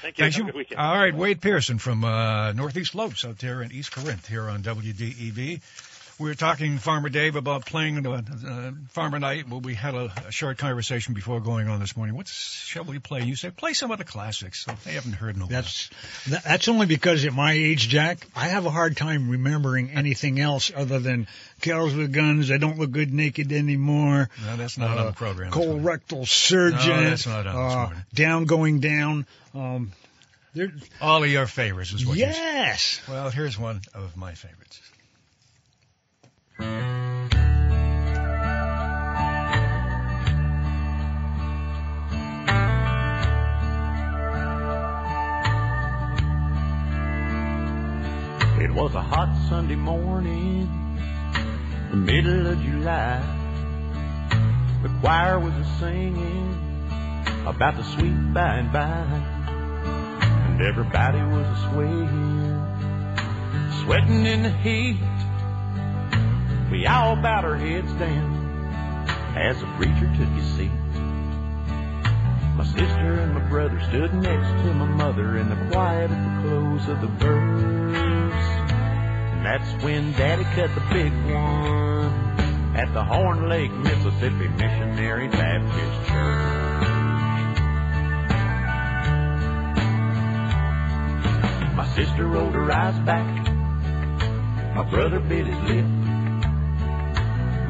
[0.00, 0.24] Thank you.
[0.30, 0.44] Thank you.
[0.56, 0.80] weekend.
[0.80, 4.62] All right, Wade Pearson from uh, Northeast Slopes out there in East Corinth here on
[4.62, 5.60] WDEV.
[6.22, 9.48] We were talking, Farmer Dave, about playing uh, uh, Farmer Night.
[9.48, 12.14] Well, we had a, a short conversation before going on this morning.
[12.14, 13.22] What shall we play?
[13.22, 14.64] You say play some of the classics.
[14.64, 15.50] So they haven't heard in a while.
[15.50, 15.90] That's
[16.28, 20.38] that- that's only because at my age, Jack, I have a hard time remembering anything
[20.38, 21.26] else other than
[21.60, 22.46] cows with guns.
[22.48, 24.28] They don't look good naked anymore.
[24.46, 25.82] No, that's not on the program this morning.
[25.84, 26.88] Colorectal surgeon.
[26.88, 28.02] No, that's not on this uh, morning.
[28.14, 29.26] Down going down.
[29.54, 29.90] Um,
[31.00, 33.00] All of your favorites is what yes.
[33.08, 34.80] Well, here's one of my favorites.
[36.58, 36.66] It
[48.70, 50.68] was a hot Sunday morning,
[51.90, 53.22] the middle of July.
[54.82, 56.58] The choir was a singing
[57.46, 59.06] about the sweet by and by,
[60.46, 62.66] and everybody was a swaying,
[63.84, 65.21] sweating in the heat.
[66.72, 69.06] We all bowed our heads down
[69.36, 70.70] as the preacher took his seat.
[72.56, 76.48] My sister and my brother stood next to my mother in the quiet at the
[76.48, 77.94] close of the verse.
[77.94, 86.08] And that's when Daddy cut the big one at the Horn Lake, Mississippi Missionary Baptist
[86.08, 86.52] Church.
[91.76, 93.46] My sister rolled her eyes back.
[94.74, 96.01] My brother bit his lip.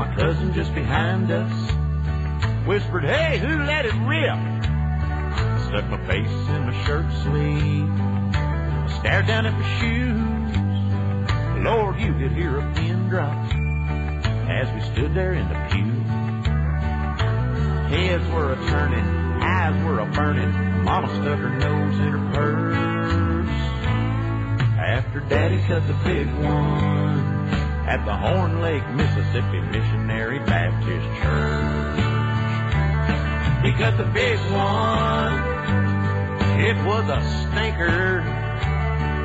[0.03, 1.53] My cousin just behind us
[2.67, 4.35] whispered, Hey, who let it rip?
[4.35, 7.89] I stuck my face in my shirt sleeve.
[7.89, 11.65] I stared down at my shoes.
[11.65, 13.33] Lord, you could hear a pin drop
[14.51, 15.93] as we stood there in the pew.
[17.97, 19.07] Heads were a turning,
[19.41, 20.83] eyes were a burning.
[20.83, 23.47] Mama stuck her nose in her purse.
[24.81, 27.32] After Daddy cut the big one
[27.87, 32.03] at the Horn Lake, Mississippi Missionary Baptist Church.
[33.65, 35.35] He cut the big one.
[36.61, 38.23] It was a stinker.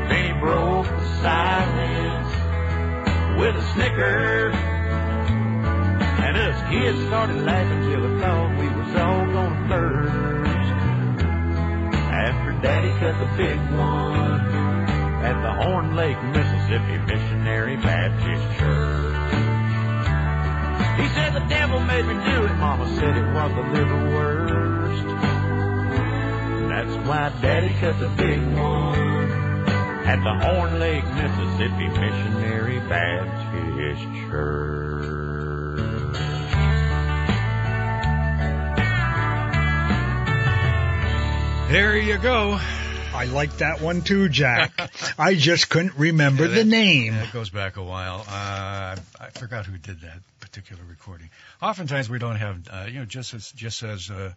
[0.10, 2.30] Then he broke the silence
[3.40, 4.52] with a snicker.
[6.24, 10.38] And us kids started laughing till I thought we was all gonna burst.
[12.10, 14.67] After Daddy cut the big one
[15.24, 19.18] at the Horn Lake, Mississippi Missionary Baptist Church.
[21.00, 22.54] He said the devil made me do it.
[22.56, 24.78] Mama said it was the liverwurst.
[26.70, 28.98] That's why Daddy cut the big one
[30.06, 35.28] at the Horn Lake, Mississippi Missionary Baptist Church.
[41.70, 42.60] There you go.
[43.18, 44.72] I like that one too, Jack.
[45.18, 47.14] I just couldn't remember Yeah, the that- name.
[47.16, 48.24] That goes back a while.
[48.30, 51.30] Uh, I forgot who did that particular recording.
[51.62, 54.32] Oftentimes we don't have, uh, you know, just as, just says uh,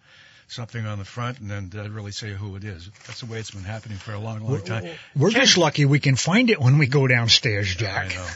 [0.48, 2.88] something on the front and then doesn't really say who it is.
[3.06, 4.88] That's the way it's been happening for a long, long time.
[5.14, 8.14] We're Ken- just lucky we can find it when we go downstairs, I Jack.
[8.14, 8.26] know.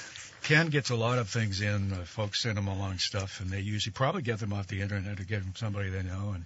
[0.42, 1.90] Ken gets a lot of things in.
[1.94, 5.18] Uh, folks send him along stuff, and they usually probably get them off the internet
[5.18, 6.32] or get them somebody they know.
[6.34, 6.44] And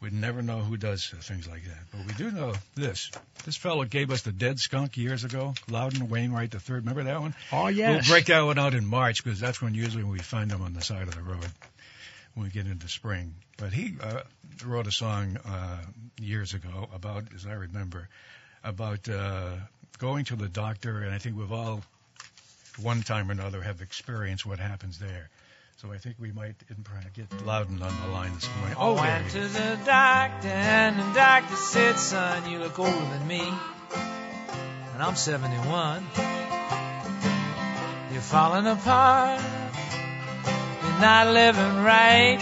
[0.00, 1.78] we'd never know who does things like that.
[1.92, 3.10] But we do know this.
[3.44, 5.54] This fellow gave us the Dead Skunk years ago.
[5.70, 6.84] Loudon Wainwright the third.
[6.86, 7.34] Remember that one?
[7.52, 8.08] Oh yes.
[8.08, 10.74] We'll break that one out in March because that's when usually we find them on
[10.74, 11.46] the side of the road
[12.34, 13.34] when we get into spring.
[13.56, 14.20] But he uh,
[14.64, 15.78] wrote a song uh,
[16.20, 18.08] years ago about, as I remember,
[18.62, 19.52] about uh,
[19.98, 21.82] going to the doctor, and I think we've all,
[22.80, 25.30] one time or another, have experienced what happens there.
[25.82, 26.54] So I think we might
[27.12, 28.78] get Loudon on the line this morning.
[28.78, 33.26] I there went to the doctor, and the doctor said, son, you look older than
[33.26, 33.42] me.
[34.94, 36.02] And I'm 71.
[38.10, 39.42] You're falling apart.
[40.82, 42.38] You're not living right.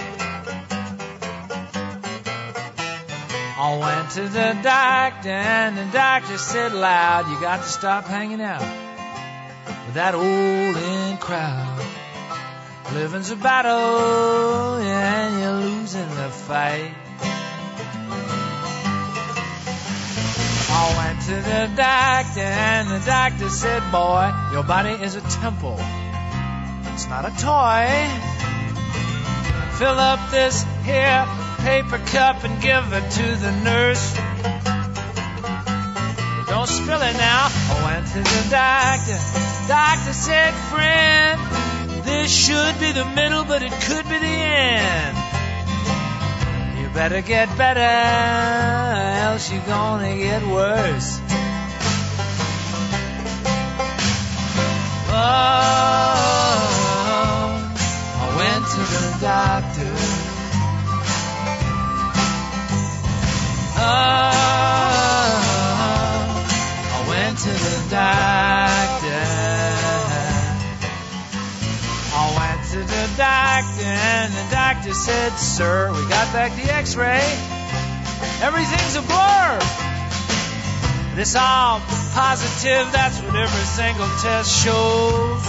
[3.58, 8.40] I went to the doctor, and the doctor said loud, you got to stop hanging
[8.40, 8.60] out
[9.86, 11.93] with that old in crowd.
[12.92, 16.94] Living's a battle, and you're losing the fight.
[20.70, 25.76] I went to the doctor, and the doctor said, Boy, your body is a temple.
[26.92, 28.08] It's not a toy.
[29.78, 31.26] Fill up this here
[31.64, 34.14] paper cup and give it to the nurse.
[36.46, 37.48] don't spill it now.
[37.48, 39.18] I went to the doctor.
[39.66, 41.40] Doctor said, friend,
[42.04, 45.16] this should be the middle, but it could be the end.
[46.80, 51.20] You better get better, else you're gonna get worse.
[55.16, 55.54] Oh,
[58.20, 59.92] I went to the doctor.
[63.76, 64.34] Oh,
[66.92, 68.73] I went to the doctor.
[74.84, 77.24] Doctor said, Sir, we got back the x ray.
[78.44, 79.58] Everything's a blur.
[81.16, 81.80] This all
[82.12, 85.40] positive, that's what every single test shows.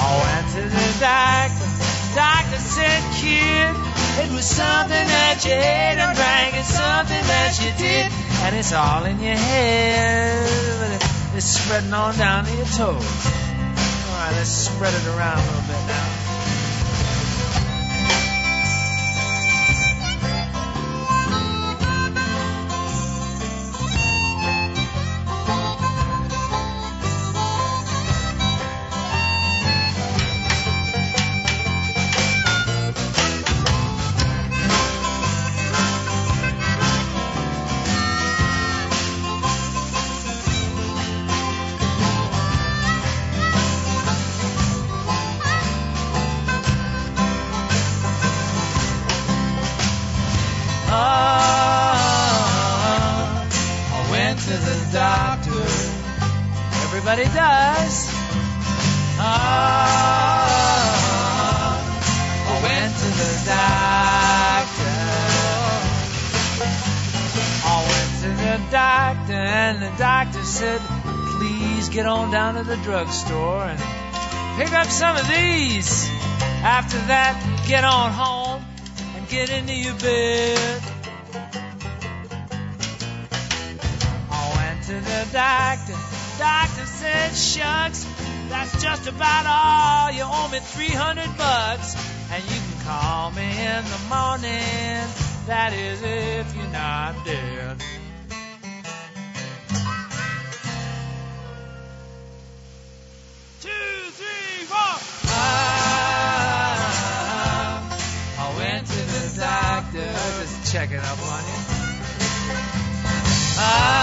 [0.00, 1.68] I went to the doctor.
[2.16, 3.76] Doctor said, kid,
[4.24, 8.10] it was something that you ate and drank, it's something that you did,
[8.46, 10.48] and it's all in your head.
[10.80, 13.43] But It's spreading on down to your toes.
[14.32, 16.23] Let's spread it around a little bit now.
[74.94, 76.08] Some of these.
[76.62, 77.34] After that,
[77.66, 78.64] get on home
[79.16, 80.82] and get into your bed.
[84.30, 85.98] I went to the doctor.
[86.38, 88.06] Doctor said, shucks,
[88.48, 90.12] that's just about all.
[90.12, 91.96] You owe me 300 bucks,
[92.30, 95.02] and you can call me in the morning.
[95.46, 97.82] That is if you're not dead.
[110.74, 111.54] Checking up on you.
[113.56, 113.94] Ah,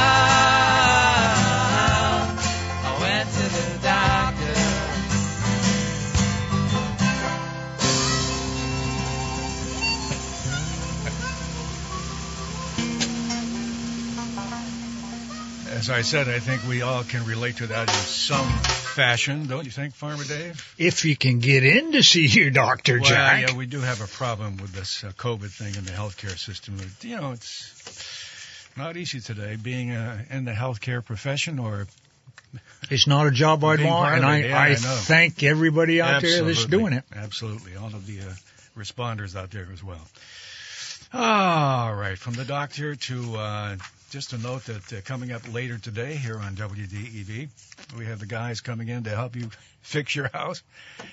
[2.86, 4.56] I went to the doctor.
[15.78, 18.48] As I said, I think we all can relate to that in some
[18.92, 20.74] fashion, don't you think, Farmer Dave?
[20.78, 23.50] If you can get in to see your doctor, well, Jack.
[23.50, 26.78] yeah, we do have a problem with this uh, COVID thing in the healthcare system.
[27.02, 31.88] You know, it's not easy today being uh, in the healthcare profession or
[32.90, 36.44] It's not a job I'd want, and I, yeah, I, I thank everybody out there
[36.44, 37.04] that's doing it.
[37.16, 37.76] Absolutely.
[37.76, 38.34] All of the uh,
[38.78, 40.06] responders out there as well.
[41.14, 42.18] All right.
[42.18, 43.76] From the doctor to uh,
[44.12, 47.48] just a note that uh, coming up later today here on WDEV,
[47.98, 49.50] we have the guys coming in to help you
[49.82, 50.62] fix your house,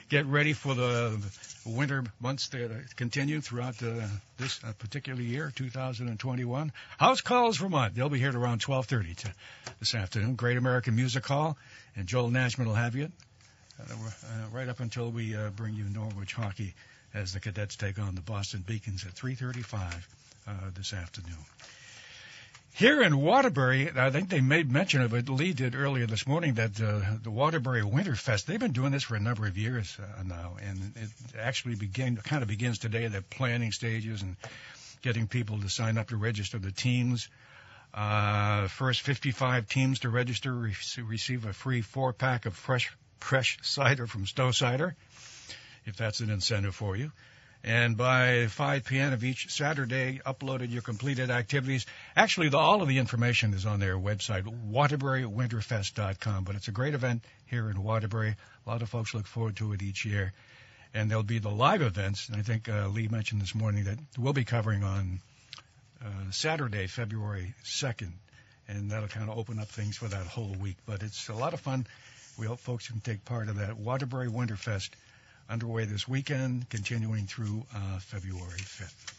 [0.09, 1.17] get ready for the
[1.65, 4.01] winter months that uh, continue throughout uh,
[4.37, 6.73] this particular year, 2021.
[6.99, 7.95] House Calls Vermont.
[7.95, 9.33] They'll be here at around 12:30 to
[9.79, 10.35] this afternoon.
[10.35, 11.57] Great American Music Hall,
[11.95, 13.13] and Joel Nashman will have you
[13.79, 16.75] uh, uh, right up until we bring you Norwich hockey
[17.15, 19.95] as the cadets take on the Boston Beacons at 3:35
[20.49, 21.39] uh, this afternoon.
[22.79, 25.29] Here in Waterbury, I think they made mention of it.
[25.29, 28.45] Lee did earlier this morning that uh, the Waterbury Winterfest.
[28.45, 32.17] They've been doing this for a number of years uh, now, and it actually began
[32.19, 33.09] kind of begins today.
[33.09, 34.37] The planning stages and
[35.03, 37.29] getting people to sign up to register the teams.
[37.93, 43.59] Uh, first 55 teams to register re- receive a free four pack of fresh fresh
[43.61, 44.95] cider from Stowe Cider,
[45.85, 47.11] if that's an incentive for you.
[47.65, 49.13] And by 5 p.m.
[49.13, 51.87] of each Saturday, uploaded your completed activities.
[52.15, 56.45] Actually, the, all of the information is on their website, waterburywinterfest.com.
[56.45, 58.37] But it's a great event here in Waterbury.
[58.67, 60.33] A lot of folks look forward to it each year.
[60.95, 62.29] And there'll be the live events.
[62.29, 65.21] And I think uh, Lee mentioned this morning that we'll be covering on
[66.03, 68.13] uh, Saturday, February 2nd.
[68.69, 70.77] And that'll kind of open up things for that whole week.
[70.87, 71.87] But it's a lot of fun.
[72.39, 73.77] We hope folks can take part of that.
[73.77, 74.91] Waterbury Winterfest
[75.49, 79.15] underway this weekend, continuing through uh, February 5th.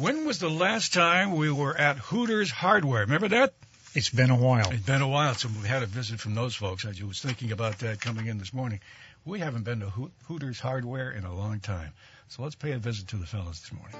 [0.00, 3.02] When was the last time we were at Hooters Hardware?
[3.02, 3.52] Remember that?
[3.94, 4.70] It's been a while.
[4.70, 6.86] It's been a while since we had a visit from those folks.
[6.86, 8.80] I was thinking about that coming in this morning.
[9.26, 9.90] We haven't been to
[10.28, 11.92] Hooters Hardware in a long time.
[12.28, 13.96] So let's pay a visit to the fellas this morning.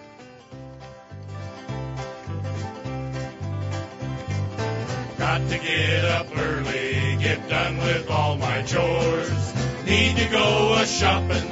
[5.19, 9.62] Got to get up early, get done with all my chores.
[9.93, 11.51] Need to go a shopping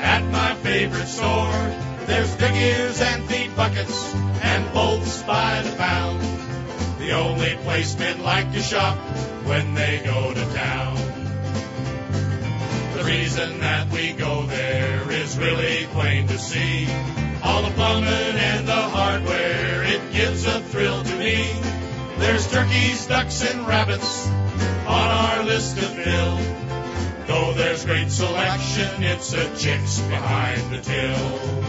[0.00, 1.52] at my favorite store.
[2.06, 4.12] There's big ears and feed buckets
[4.42, 6.20] and bolts by the pound.
[6.98, 8.96] The only place men like to shop
[9.46, 10.96] when they go to town.
[12.96, 16.88] The reason that we go there is really plain to see.
[17.44, 21.46] All the plumbing and the hardware, it gives a thrill to me.
[22.18, 26.67] There's turkeys, ducks, and rabbits on our list to fill.
[27.38, 31.62] Though there's great selection, it's the chicks behind the till.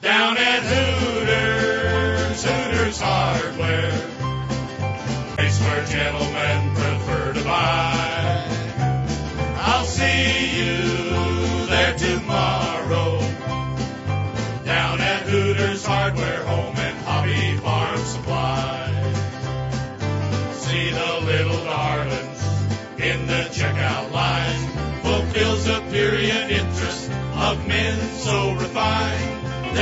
[0.00, 3.90] Down at Hooters, Hooters Hardware,
[5.36, 6.39] place where gentlemen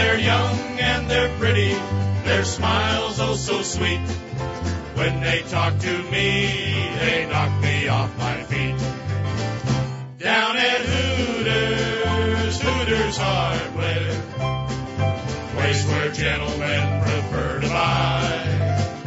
[0.08, 1.74] They're young and they're pretty,
[2.24, 4.00] their smiles oh so sweet.
[4.96, 6.48] When they talk to me,
[6.98, 8.78] they knock me off my feet.
[10.16, 14.14] Down at Hooters, Hooters Hardware,
[15.52, 19.02] place where gentlemen prefer to buy.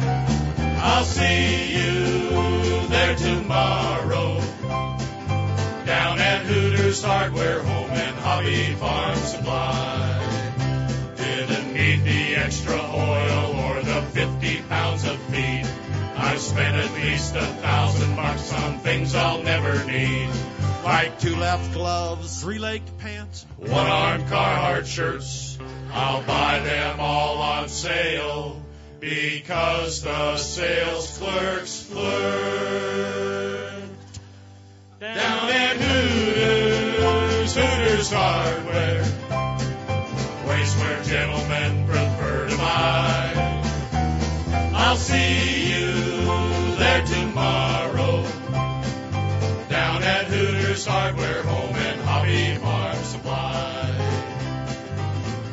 [0.82, 4.38] I'll see you there tomorrow.
[5.84, 10.01] Down at Hooters Hardware, Home and Hobby Farm Supply.
[12.42, 15.64] Extra oil or the 50 pounds of meat.
[16.16, 20.28] I've spent at least a thousand bucks on things I'll never need.
[20.82, 25.56] Like two left gloves, three legged pants, one armed Carhartt shirts.
[25.92, 28.60] I'll buy them all on sale
[28.98, 32.02] because the sales clerks flirt.
[34.98, 39.04] Down at Hooters, Hooters Hardware,
[40.44, 41.51] place where gentlemen
[44.92, 45.90] I'll see you
[46.76, 48.22] there tomorrow.
[49.70, 53.88] Down at Hooters Hardware, Home and Hobby Farm Supply.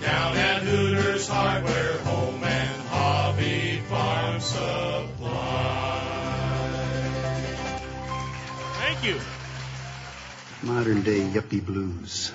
[0.02, 4.82] Down at Hooters Hardware, Home and Hobby Farm Supply.
[8.82, 9.22] Thank you.
[10.64, 12.34] Modern day yuppie blues.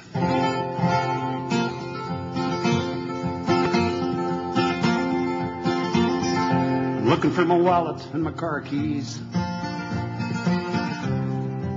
[7.24, 9.18] Looking for my wallet and my car keys.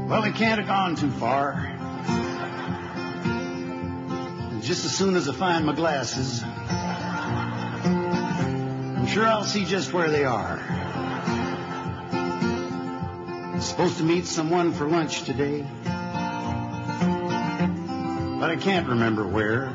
[0.10, 1.54] Well, they can't have gone too far.
[4.52, 6.44] And just as soon as I find my glasses,
[8.94, 10.60] I'm sure I'll see just where they are.
[13.54, 15.62] I'm supposed to meet someone for lunch today,
[18.42, 19.68] but I can't remember where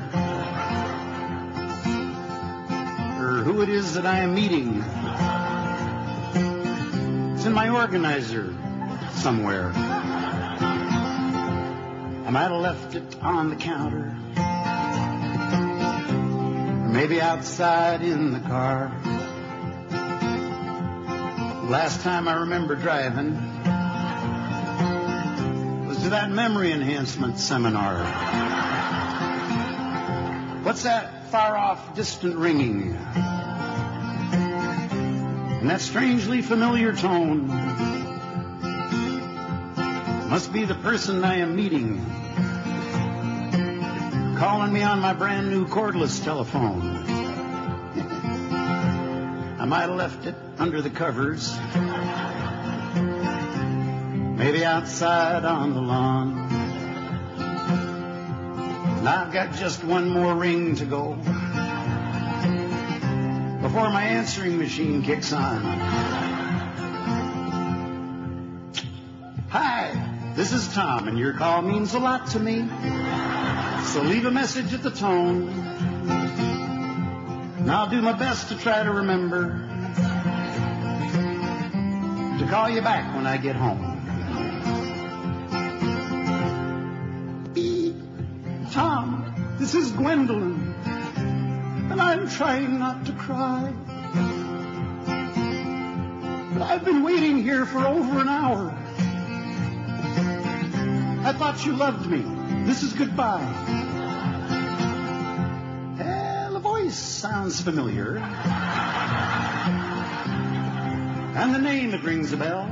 [3.22, 4.84] or who it is that I am meeting.
[7.42, 8.54] It's in my organizer
[9.14, 9.72] somewhere.
[9.74, 10.60] I
[12.30, 14.16] might have left it on the counter.
[16.92, 18.92] Maybe outside in the car.
[21.68, 23.34] Last time I remember driving
[25.88, 28.04] was to that memory enhancement seminar.
[30.62, 32.96] What's that far off distant ringing?
[35.62, 37.46] And that strangely familiar tone
[40.28, 42.04] must be the person I am meeting
[44.40, 46.82] calling me on my brand new cordless telephone.
[49.60, 51.56] I might have left it under the covers,
[54.36, 56.38] maybe outside on the lawn.
[58.98, 61.16] And I've got just one more ring to go
[63.72, 65.62] before my answering machine kicks on.
[69.48, 72.68] Hi, this is Tom, and your call means a lot to me.
[73.86, 75.48] So leave a message at the tone.
[77.60, 79.66] And I'll do my best to try to remember
[82.40, 83.91] to call you back when I get home.
[92.42, 93.72] Trying not to cry.
[96.52, 98.76] But I've been waiting here for over an hour.
[101.24, 102.24] I thought you loved me.
[102.66, 103.46] This is goodbye.
[106.00, 108.18] Eh, the voice sounds familiar.
[111.36, 112.66] And the name, it rings a bell.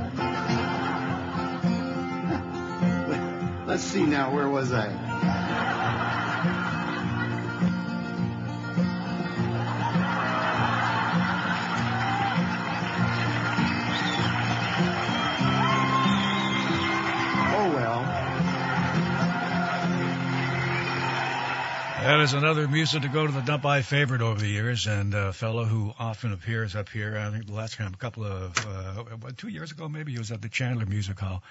[3.67, 5.10] Let's see now, where was I?
[22.11, 25.13] That is another music to go to the dump I favorite over the years, and
[25.13, 27.17] a fellow who often appears up here.
[27.17, 30.29] I think the last time, a couple of uh, two years ago, maybe he was
[30.29, 31.41] at the Chandler Music Hall.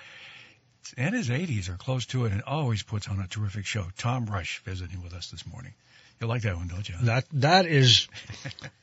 [0.99, 3.87] In his 80s or close to it, and always puts on a terrific show.
[3.97, 5.73] Tom Rush visiting with us this morning.
[6.21, 6.95] You like that one, don't you?
[7.05, 8.07] That that is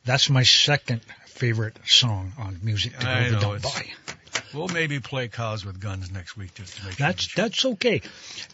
[0.03, 3.85] that's my second favorite song on music to go I to know, dump it's- by.
[4.53, 7.43] We'll maybe play Cows with Guns next week just to make That's sure.
[7.43, 8.01] that's okay.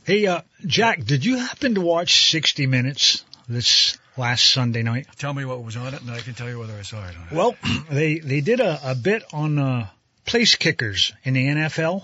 [0.05, 5.07] Hey, uh, Jack, did you happen to watch 60 Minutes this last Sunday night?
[5.17, 7.15] Tell me what was on it, and I can tell you whether I saw it
[7.15, 7.31] or not.
[7.31, 7.55] Well,
[7.91, 9.87] they they did a, a bit on uh,
[10.25, 12.03] place kickers in the NFL.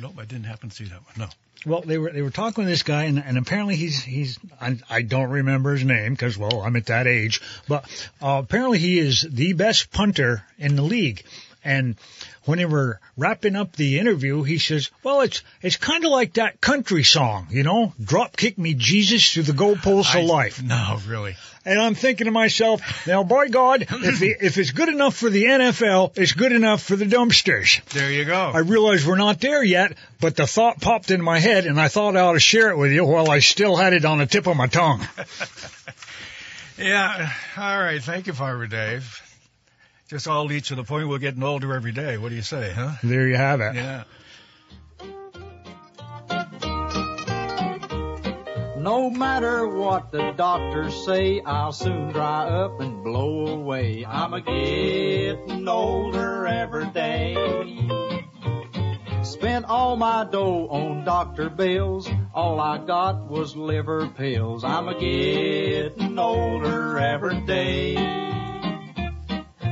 [0.00, 1.14] Nope, I didn't happen to see that one.
[1.18, 1.26] No.
[1.66, 4.78] Well, they were they were talking to this guy, and, and apparently he's he's I,
[4.88, 7.84] I don't remember his name because well I'm at that age, but
[8.22, 11.22] uh, apparently he is the best punter in the league.
[11.64, 11.96] And
[12.44, 16.34] when they were wrapping up the interview, he says, "Well, it's it's kind of like
[16.34, 20.62] that country song, you know, drop kick me Jesus through the goalposts I- of life."
[20.62, 21.36] No, really.
[21.62, 25.28] And I'm thinking to myself, now, by God, if the, if it's good enough for
[25.28, 27.84] the NFL, it's good enough for the dumpsters.
[27.90, 28.50] There you go.
[28.54, 31.88] I realize we're not there yet, but the thought popped in my head, and I
[31.88, 34.26] thought I ought to share it with you while I still had it on the
[34.26, 35.06] tip of my tongue.
[36.78, 37.30] Yeah.
[37.58, 38.02] All right.
[38.02, 39.20] Thank you, Farmer Dave.
[40.10, 42.18] Just all leads to the point we're getting older every day.
[42.18, 42.94] What do you say, huh?
[43.04, 43.76] There you have it.
[43.76, 44.02] Yeah.
[48.76, 54.04] No matter what the doctors say, I'll soon dry up and blow away.
[54.04, 57.36] I'm a getting older every day.
[59.22, 62.10] Spent all my dough on doctor bills.
[62.34, 64.64] All I got was liver pills.
[64.64, 68.29] I'm a getting older every day.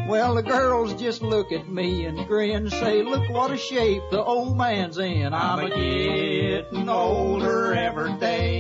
[0.09, 4.25] Well, the girls just look at me and grin, say, look what a shape the
[4.25, 5.35] old man's in.
[5.35, 8.59] I'm a getting older every day.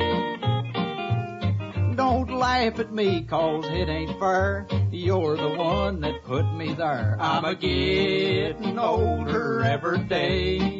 [1.94, 4.66] Don't laugh at me cause it ain't fair.
[4.92, 7.16] You're the one that put me there.
[7.18, 10.78] I'm a getting older every day.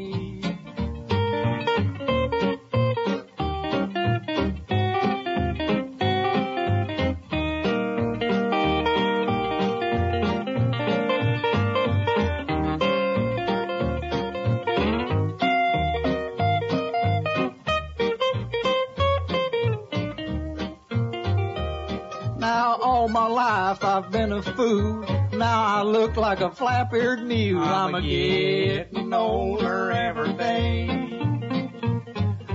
[23.08, 25.00] All my life I've been a fool.
[25.32, 27.62] Now I look like a flap-eared mule.
[27.62, 30.88] I'm a getting older every day.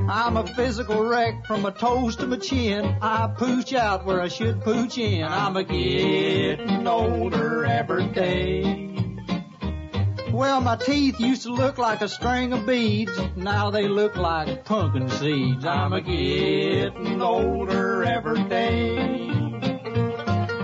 [0.07, 2.85] I'm a physical wreck from my toes to my chin.
[3.01, 5.23] I pooch out where I should pooch in.
[5.23, 8.89] I'm a getting older every day.
[10.31, 13.19] Well, my teeth used to look like a string of beads.
[13.35, 15.65] Now they look like pumpkin seeds.
[15.65, 19.32] I'm a getting older every day.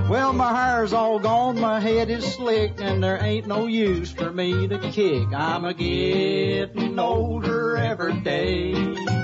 [0.10, 4.32] Well, my hair's all gone, my head is slick, and there ain't no use for
[4.32, 5.28] me to kick.
[5.32, 9.19] I'm a getting older every day.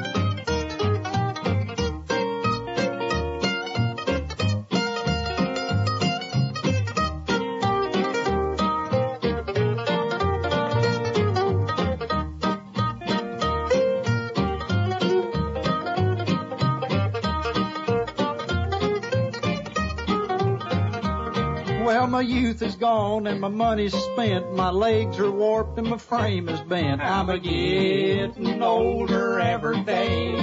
[22.16, 24.56] My youth is gone and my money's spent.
[24.56, 27.02] My legs are warped and my frame is bent.
[27.02, 30.34] I'm a getting older every day.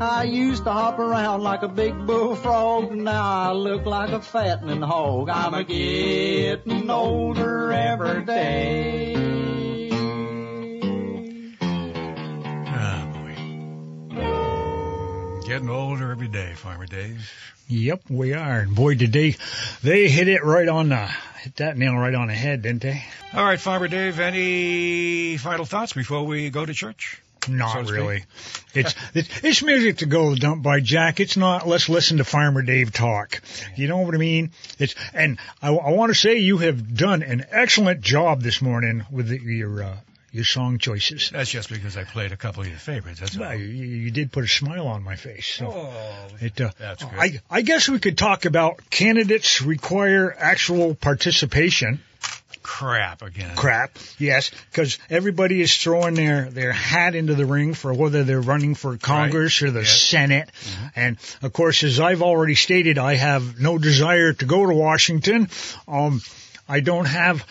[0.00, 2.90] I used to hop around like a big bullfrog.
[2.90, 5.28] Now I look like a fattening hog.
[5.28, 9.31] I'm a getting older every day.
[15.46, 17.30] Getting older every day, Farmer Dave.
[17.68, 18.60] Yep, we are.
[18.60, 19.36] And boy, did they,
[19.82, 21.06] they hit it right on the,
[21.40, 23.04] hit that nail right on the head, didn't they?
[23.34, 27.20] All right, Farmer Dave, any final thoughts before we go to church?
[27.48, 28.24] not so really.
[28.72, 31.20] It's, it's it's music to go dump by Jack.
[31.20, 31.66] It's not.
[31.66, 33.42] Let's listen to Farmer Dave talk.
[33.76, 34.52] You know what I mean?
[34.78, 39.04] It's and I, I want to say you have done an excellent job this morning
[39.10, 39.96] with the, your uh,
[40.32, 41.30] your song choices.
[41.30, 43.20] That's just because I played a couple of your favorites.
[43.20, 43.42] That's all.
[43.42, 45.46] Well, you, you did put a smile on my face.
[45.46, 47.12] So Oh, it, uh, that's good.
[47.18, 52.00] I I guess we could talk about candidates require actual participation.
[52.62, 53.54] crap again.
[53.56, 53.98] crap.
[54.18, 58.74] Yes, because everybody is throwing their their hat into the ring for whether they're running
[58.74, 60.00] for Congress or the Yes.
[60.00, 60.48] Senate.
[60.96, 65.48] And of course, as I've already stated, I have no desire to go to Washington.
[65.88, 66.22] Um,
[66.68, 67.44] I don't have.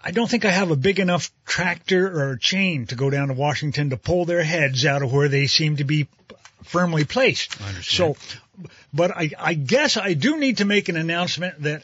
[0.00, 3.34] I don't think I have a big enough tractor or chain to go down to
[3.34, 6.08] Washington to pull their heads out of where they seem to be
[6.64, 7.60] firmly placed.
[7.60, 8.16] I understand.
[8.16, 11.82] So, but I, I guess I do need to make an announcement that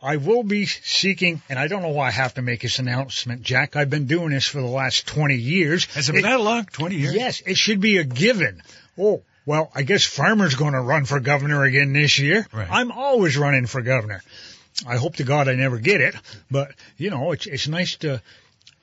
[0.00, 3.42] I will be seeking, and I don't know why I have to make this announcement,
[3.42, 3.76] Jack.
[3.76, 5.86] I've been doing this for the last 20 years.
[5.94, 6.66] Has it been that long?
[6.66, 7.14] 20 years?
[7.14, 8.62] Yes, it should be a given.
[8.98, 12.46] Oh, well, I guess Farmer's going to run for governor again this year.
[12.52, 12.68] Right.
[12.70, 14.22] I'm always running for governor.
[14.86, 16.14] I hope to God I never get it,
[16.50, 18.20] but you know, it's it's nice to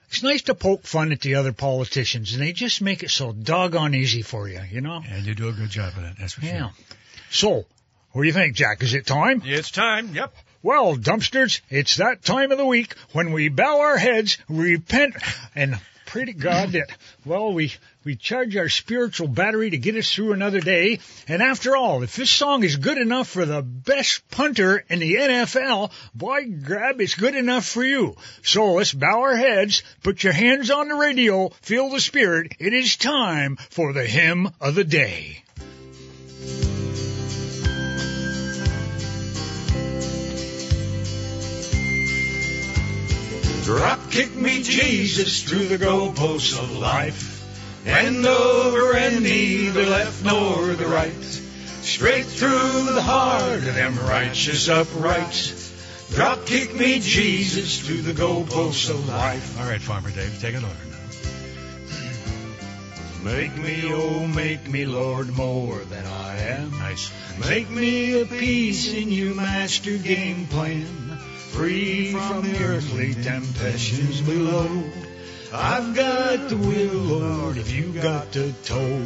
[0.10, 3.32] it's nice to poke fun at the other politicians, and they just make it so
[3.32, 5.02] doggone easy for you, you know.
[5.08, 6.16] And you do a good job of that.
[6.20, 6.58] That's for Yeah.
[6.60, 6.72] sure.
[7.32, 7.66] So,
[8.12, 8.84] what do you think, Jack?
[8.84, 9.42] Is it time?
[9.46, 10.14] It's time.
[10.14, 10.36] Yep.
[10.62, 15.16] Well, dumpsters, it's that time of the week when we bow our heads, repent,
[15.56, 15.78] and
[16.14, 16.92] pray to God that,
[17.26, 21.00] well, we, we charge our spiritual battery to get us through another day.
[21.28, 25.16] And after all, if this song is good enough for the best punter in the
[25.16, 28.16] NFL, boy, grab, it's good enough for you.
[28.44, 32.54] So let's bow our heads, put your hands on the radio, feel the spirit.
[32.60, 35.43] It is time for the hymn of the day.
[43.64, 47.42] Drop kick me, Jesus, through the goalposts of life.
[47.86, 51.24] And over and neither left nor the right.
[51.24, 55.64] Straight through the heart of them righteous uprights.
[56.14, 59.58] Drop kick me, Jesus, through the goalposts of life.
[59.60, 60.94] All right, Farmer Dave, take it over now.
[63.24, 66.72] Make me, oh, make me, Lord, more than I am.
[66.72, 67.10] Nice.
[67.40, 71.03] Make me a piece in your master game plan,
[71.54, 74.84] free from the earthly temptations below.
[75.54, 79.06] I've got the will, Lord, if you got the toe.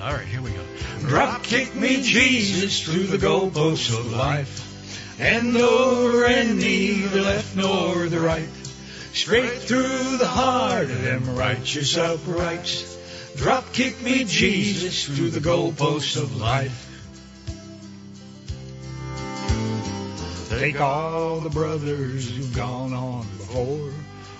[0.00, 0.62] All right, here we go.
[1.00, 5.18] Drop kick me, Jesus, through the goalposts of life.
[5.20, 8.48] And over and neither left nor the right.
[9.12, 12.96] Straight through the heart of them righteous uprights.
[13.34, 16.89] Drop kick me, Jesus, through the goalposts of life.
[20.50, 23.92] Take all the brothers who've gone on before,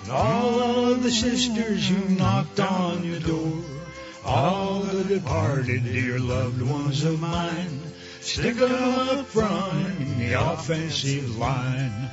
[0.03, 0.59] and all
[0.91, 3.63] of the sisters who knocked on your door,
[4.25, 7.79] all the departed dear loved ones of mine.
[8.19, 12.09] Stick 'em up front in the offensive line.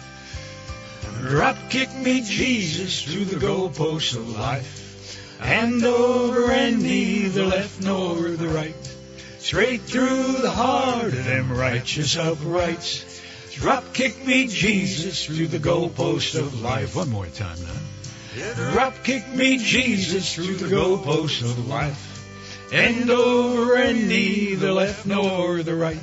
[1.20, 5.18] Drop kick me, Jesus, through the goalposts of life.
[5.40, 8.94] And over and neither left nor the right.
[9.40, 13.17] Straight through the heart of them righteous uprights.
[13.52, 16.94] Drop kick me, Jesus, through the goalposts of life.
[16.94, 18.72] One more time now.
[18.72, 22.72] Drop kick me, Jesus, through the goalposts of life.
[22.72, 25.98] End over and neither left nor the right.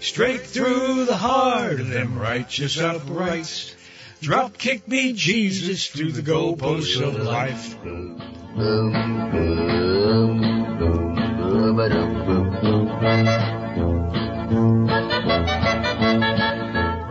[0.00, 3.74] Straight through the heart of them righteous uprights.
[4.20, 7.76] Drop kick me, Jesus, through the goalposts of life.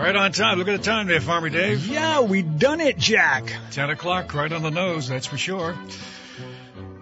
[0.08, 0.58] Right on time.
[0.58, 1.86] Look at the time there, Farmer Dave.
[1.86, 3.52] Yeah, we done it, Jack.
[3.72, 5.76] 10 o'clock, right on the nose, that's for sure.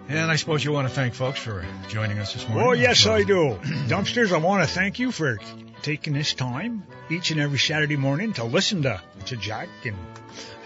[0.08, 2.66] And I suppose you want to thank folks for joining us this morning.
[2.66, 3.60] Oh, yes, I do.
[3.86, 5.38] Dumpsters, I want to thank you for
[5.82, 9.96] taking this time each and every Saturday morning to listen to, to Jack and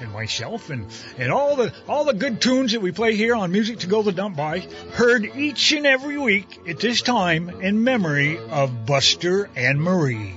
[0.01, 0.87] and myself and,
[1.19, 4.03] and all the all the good tunes that we play here on Music to Go
[4.03, 4.61] the Dump By,
[4.93, 10.35] heard each and every week at this time in memory of Buster and Marie.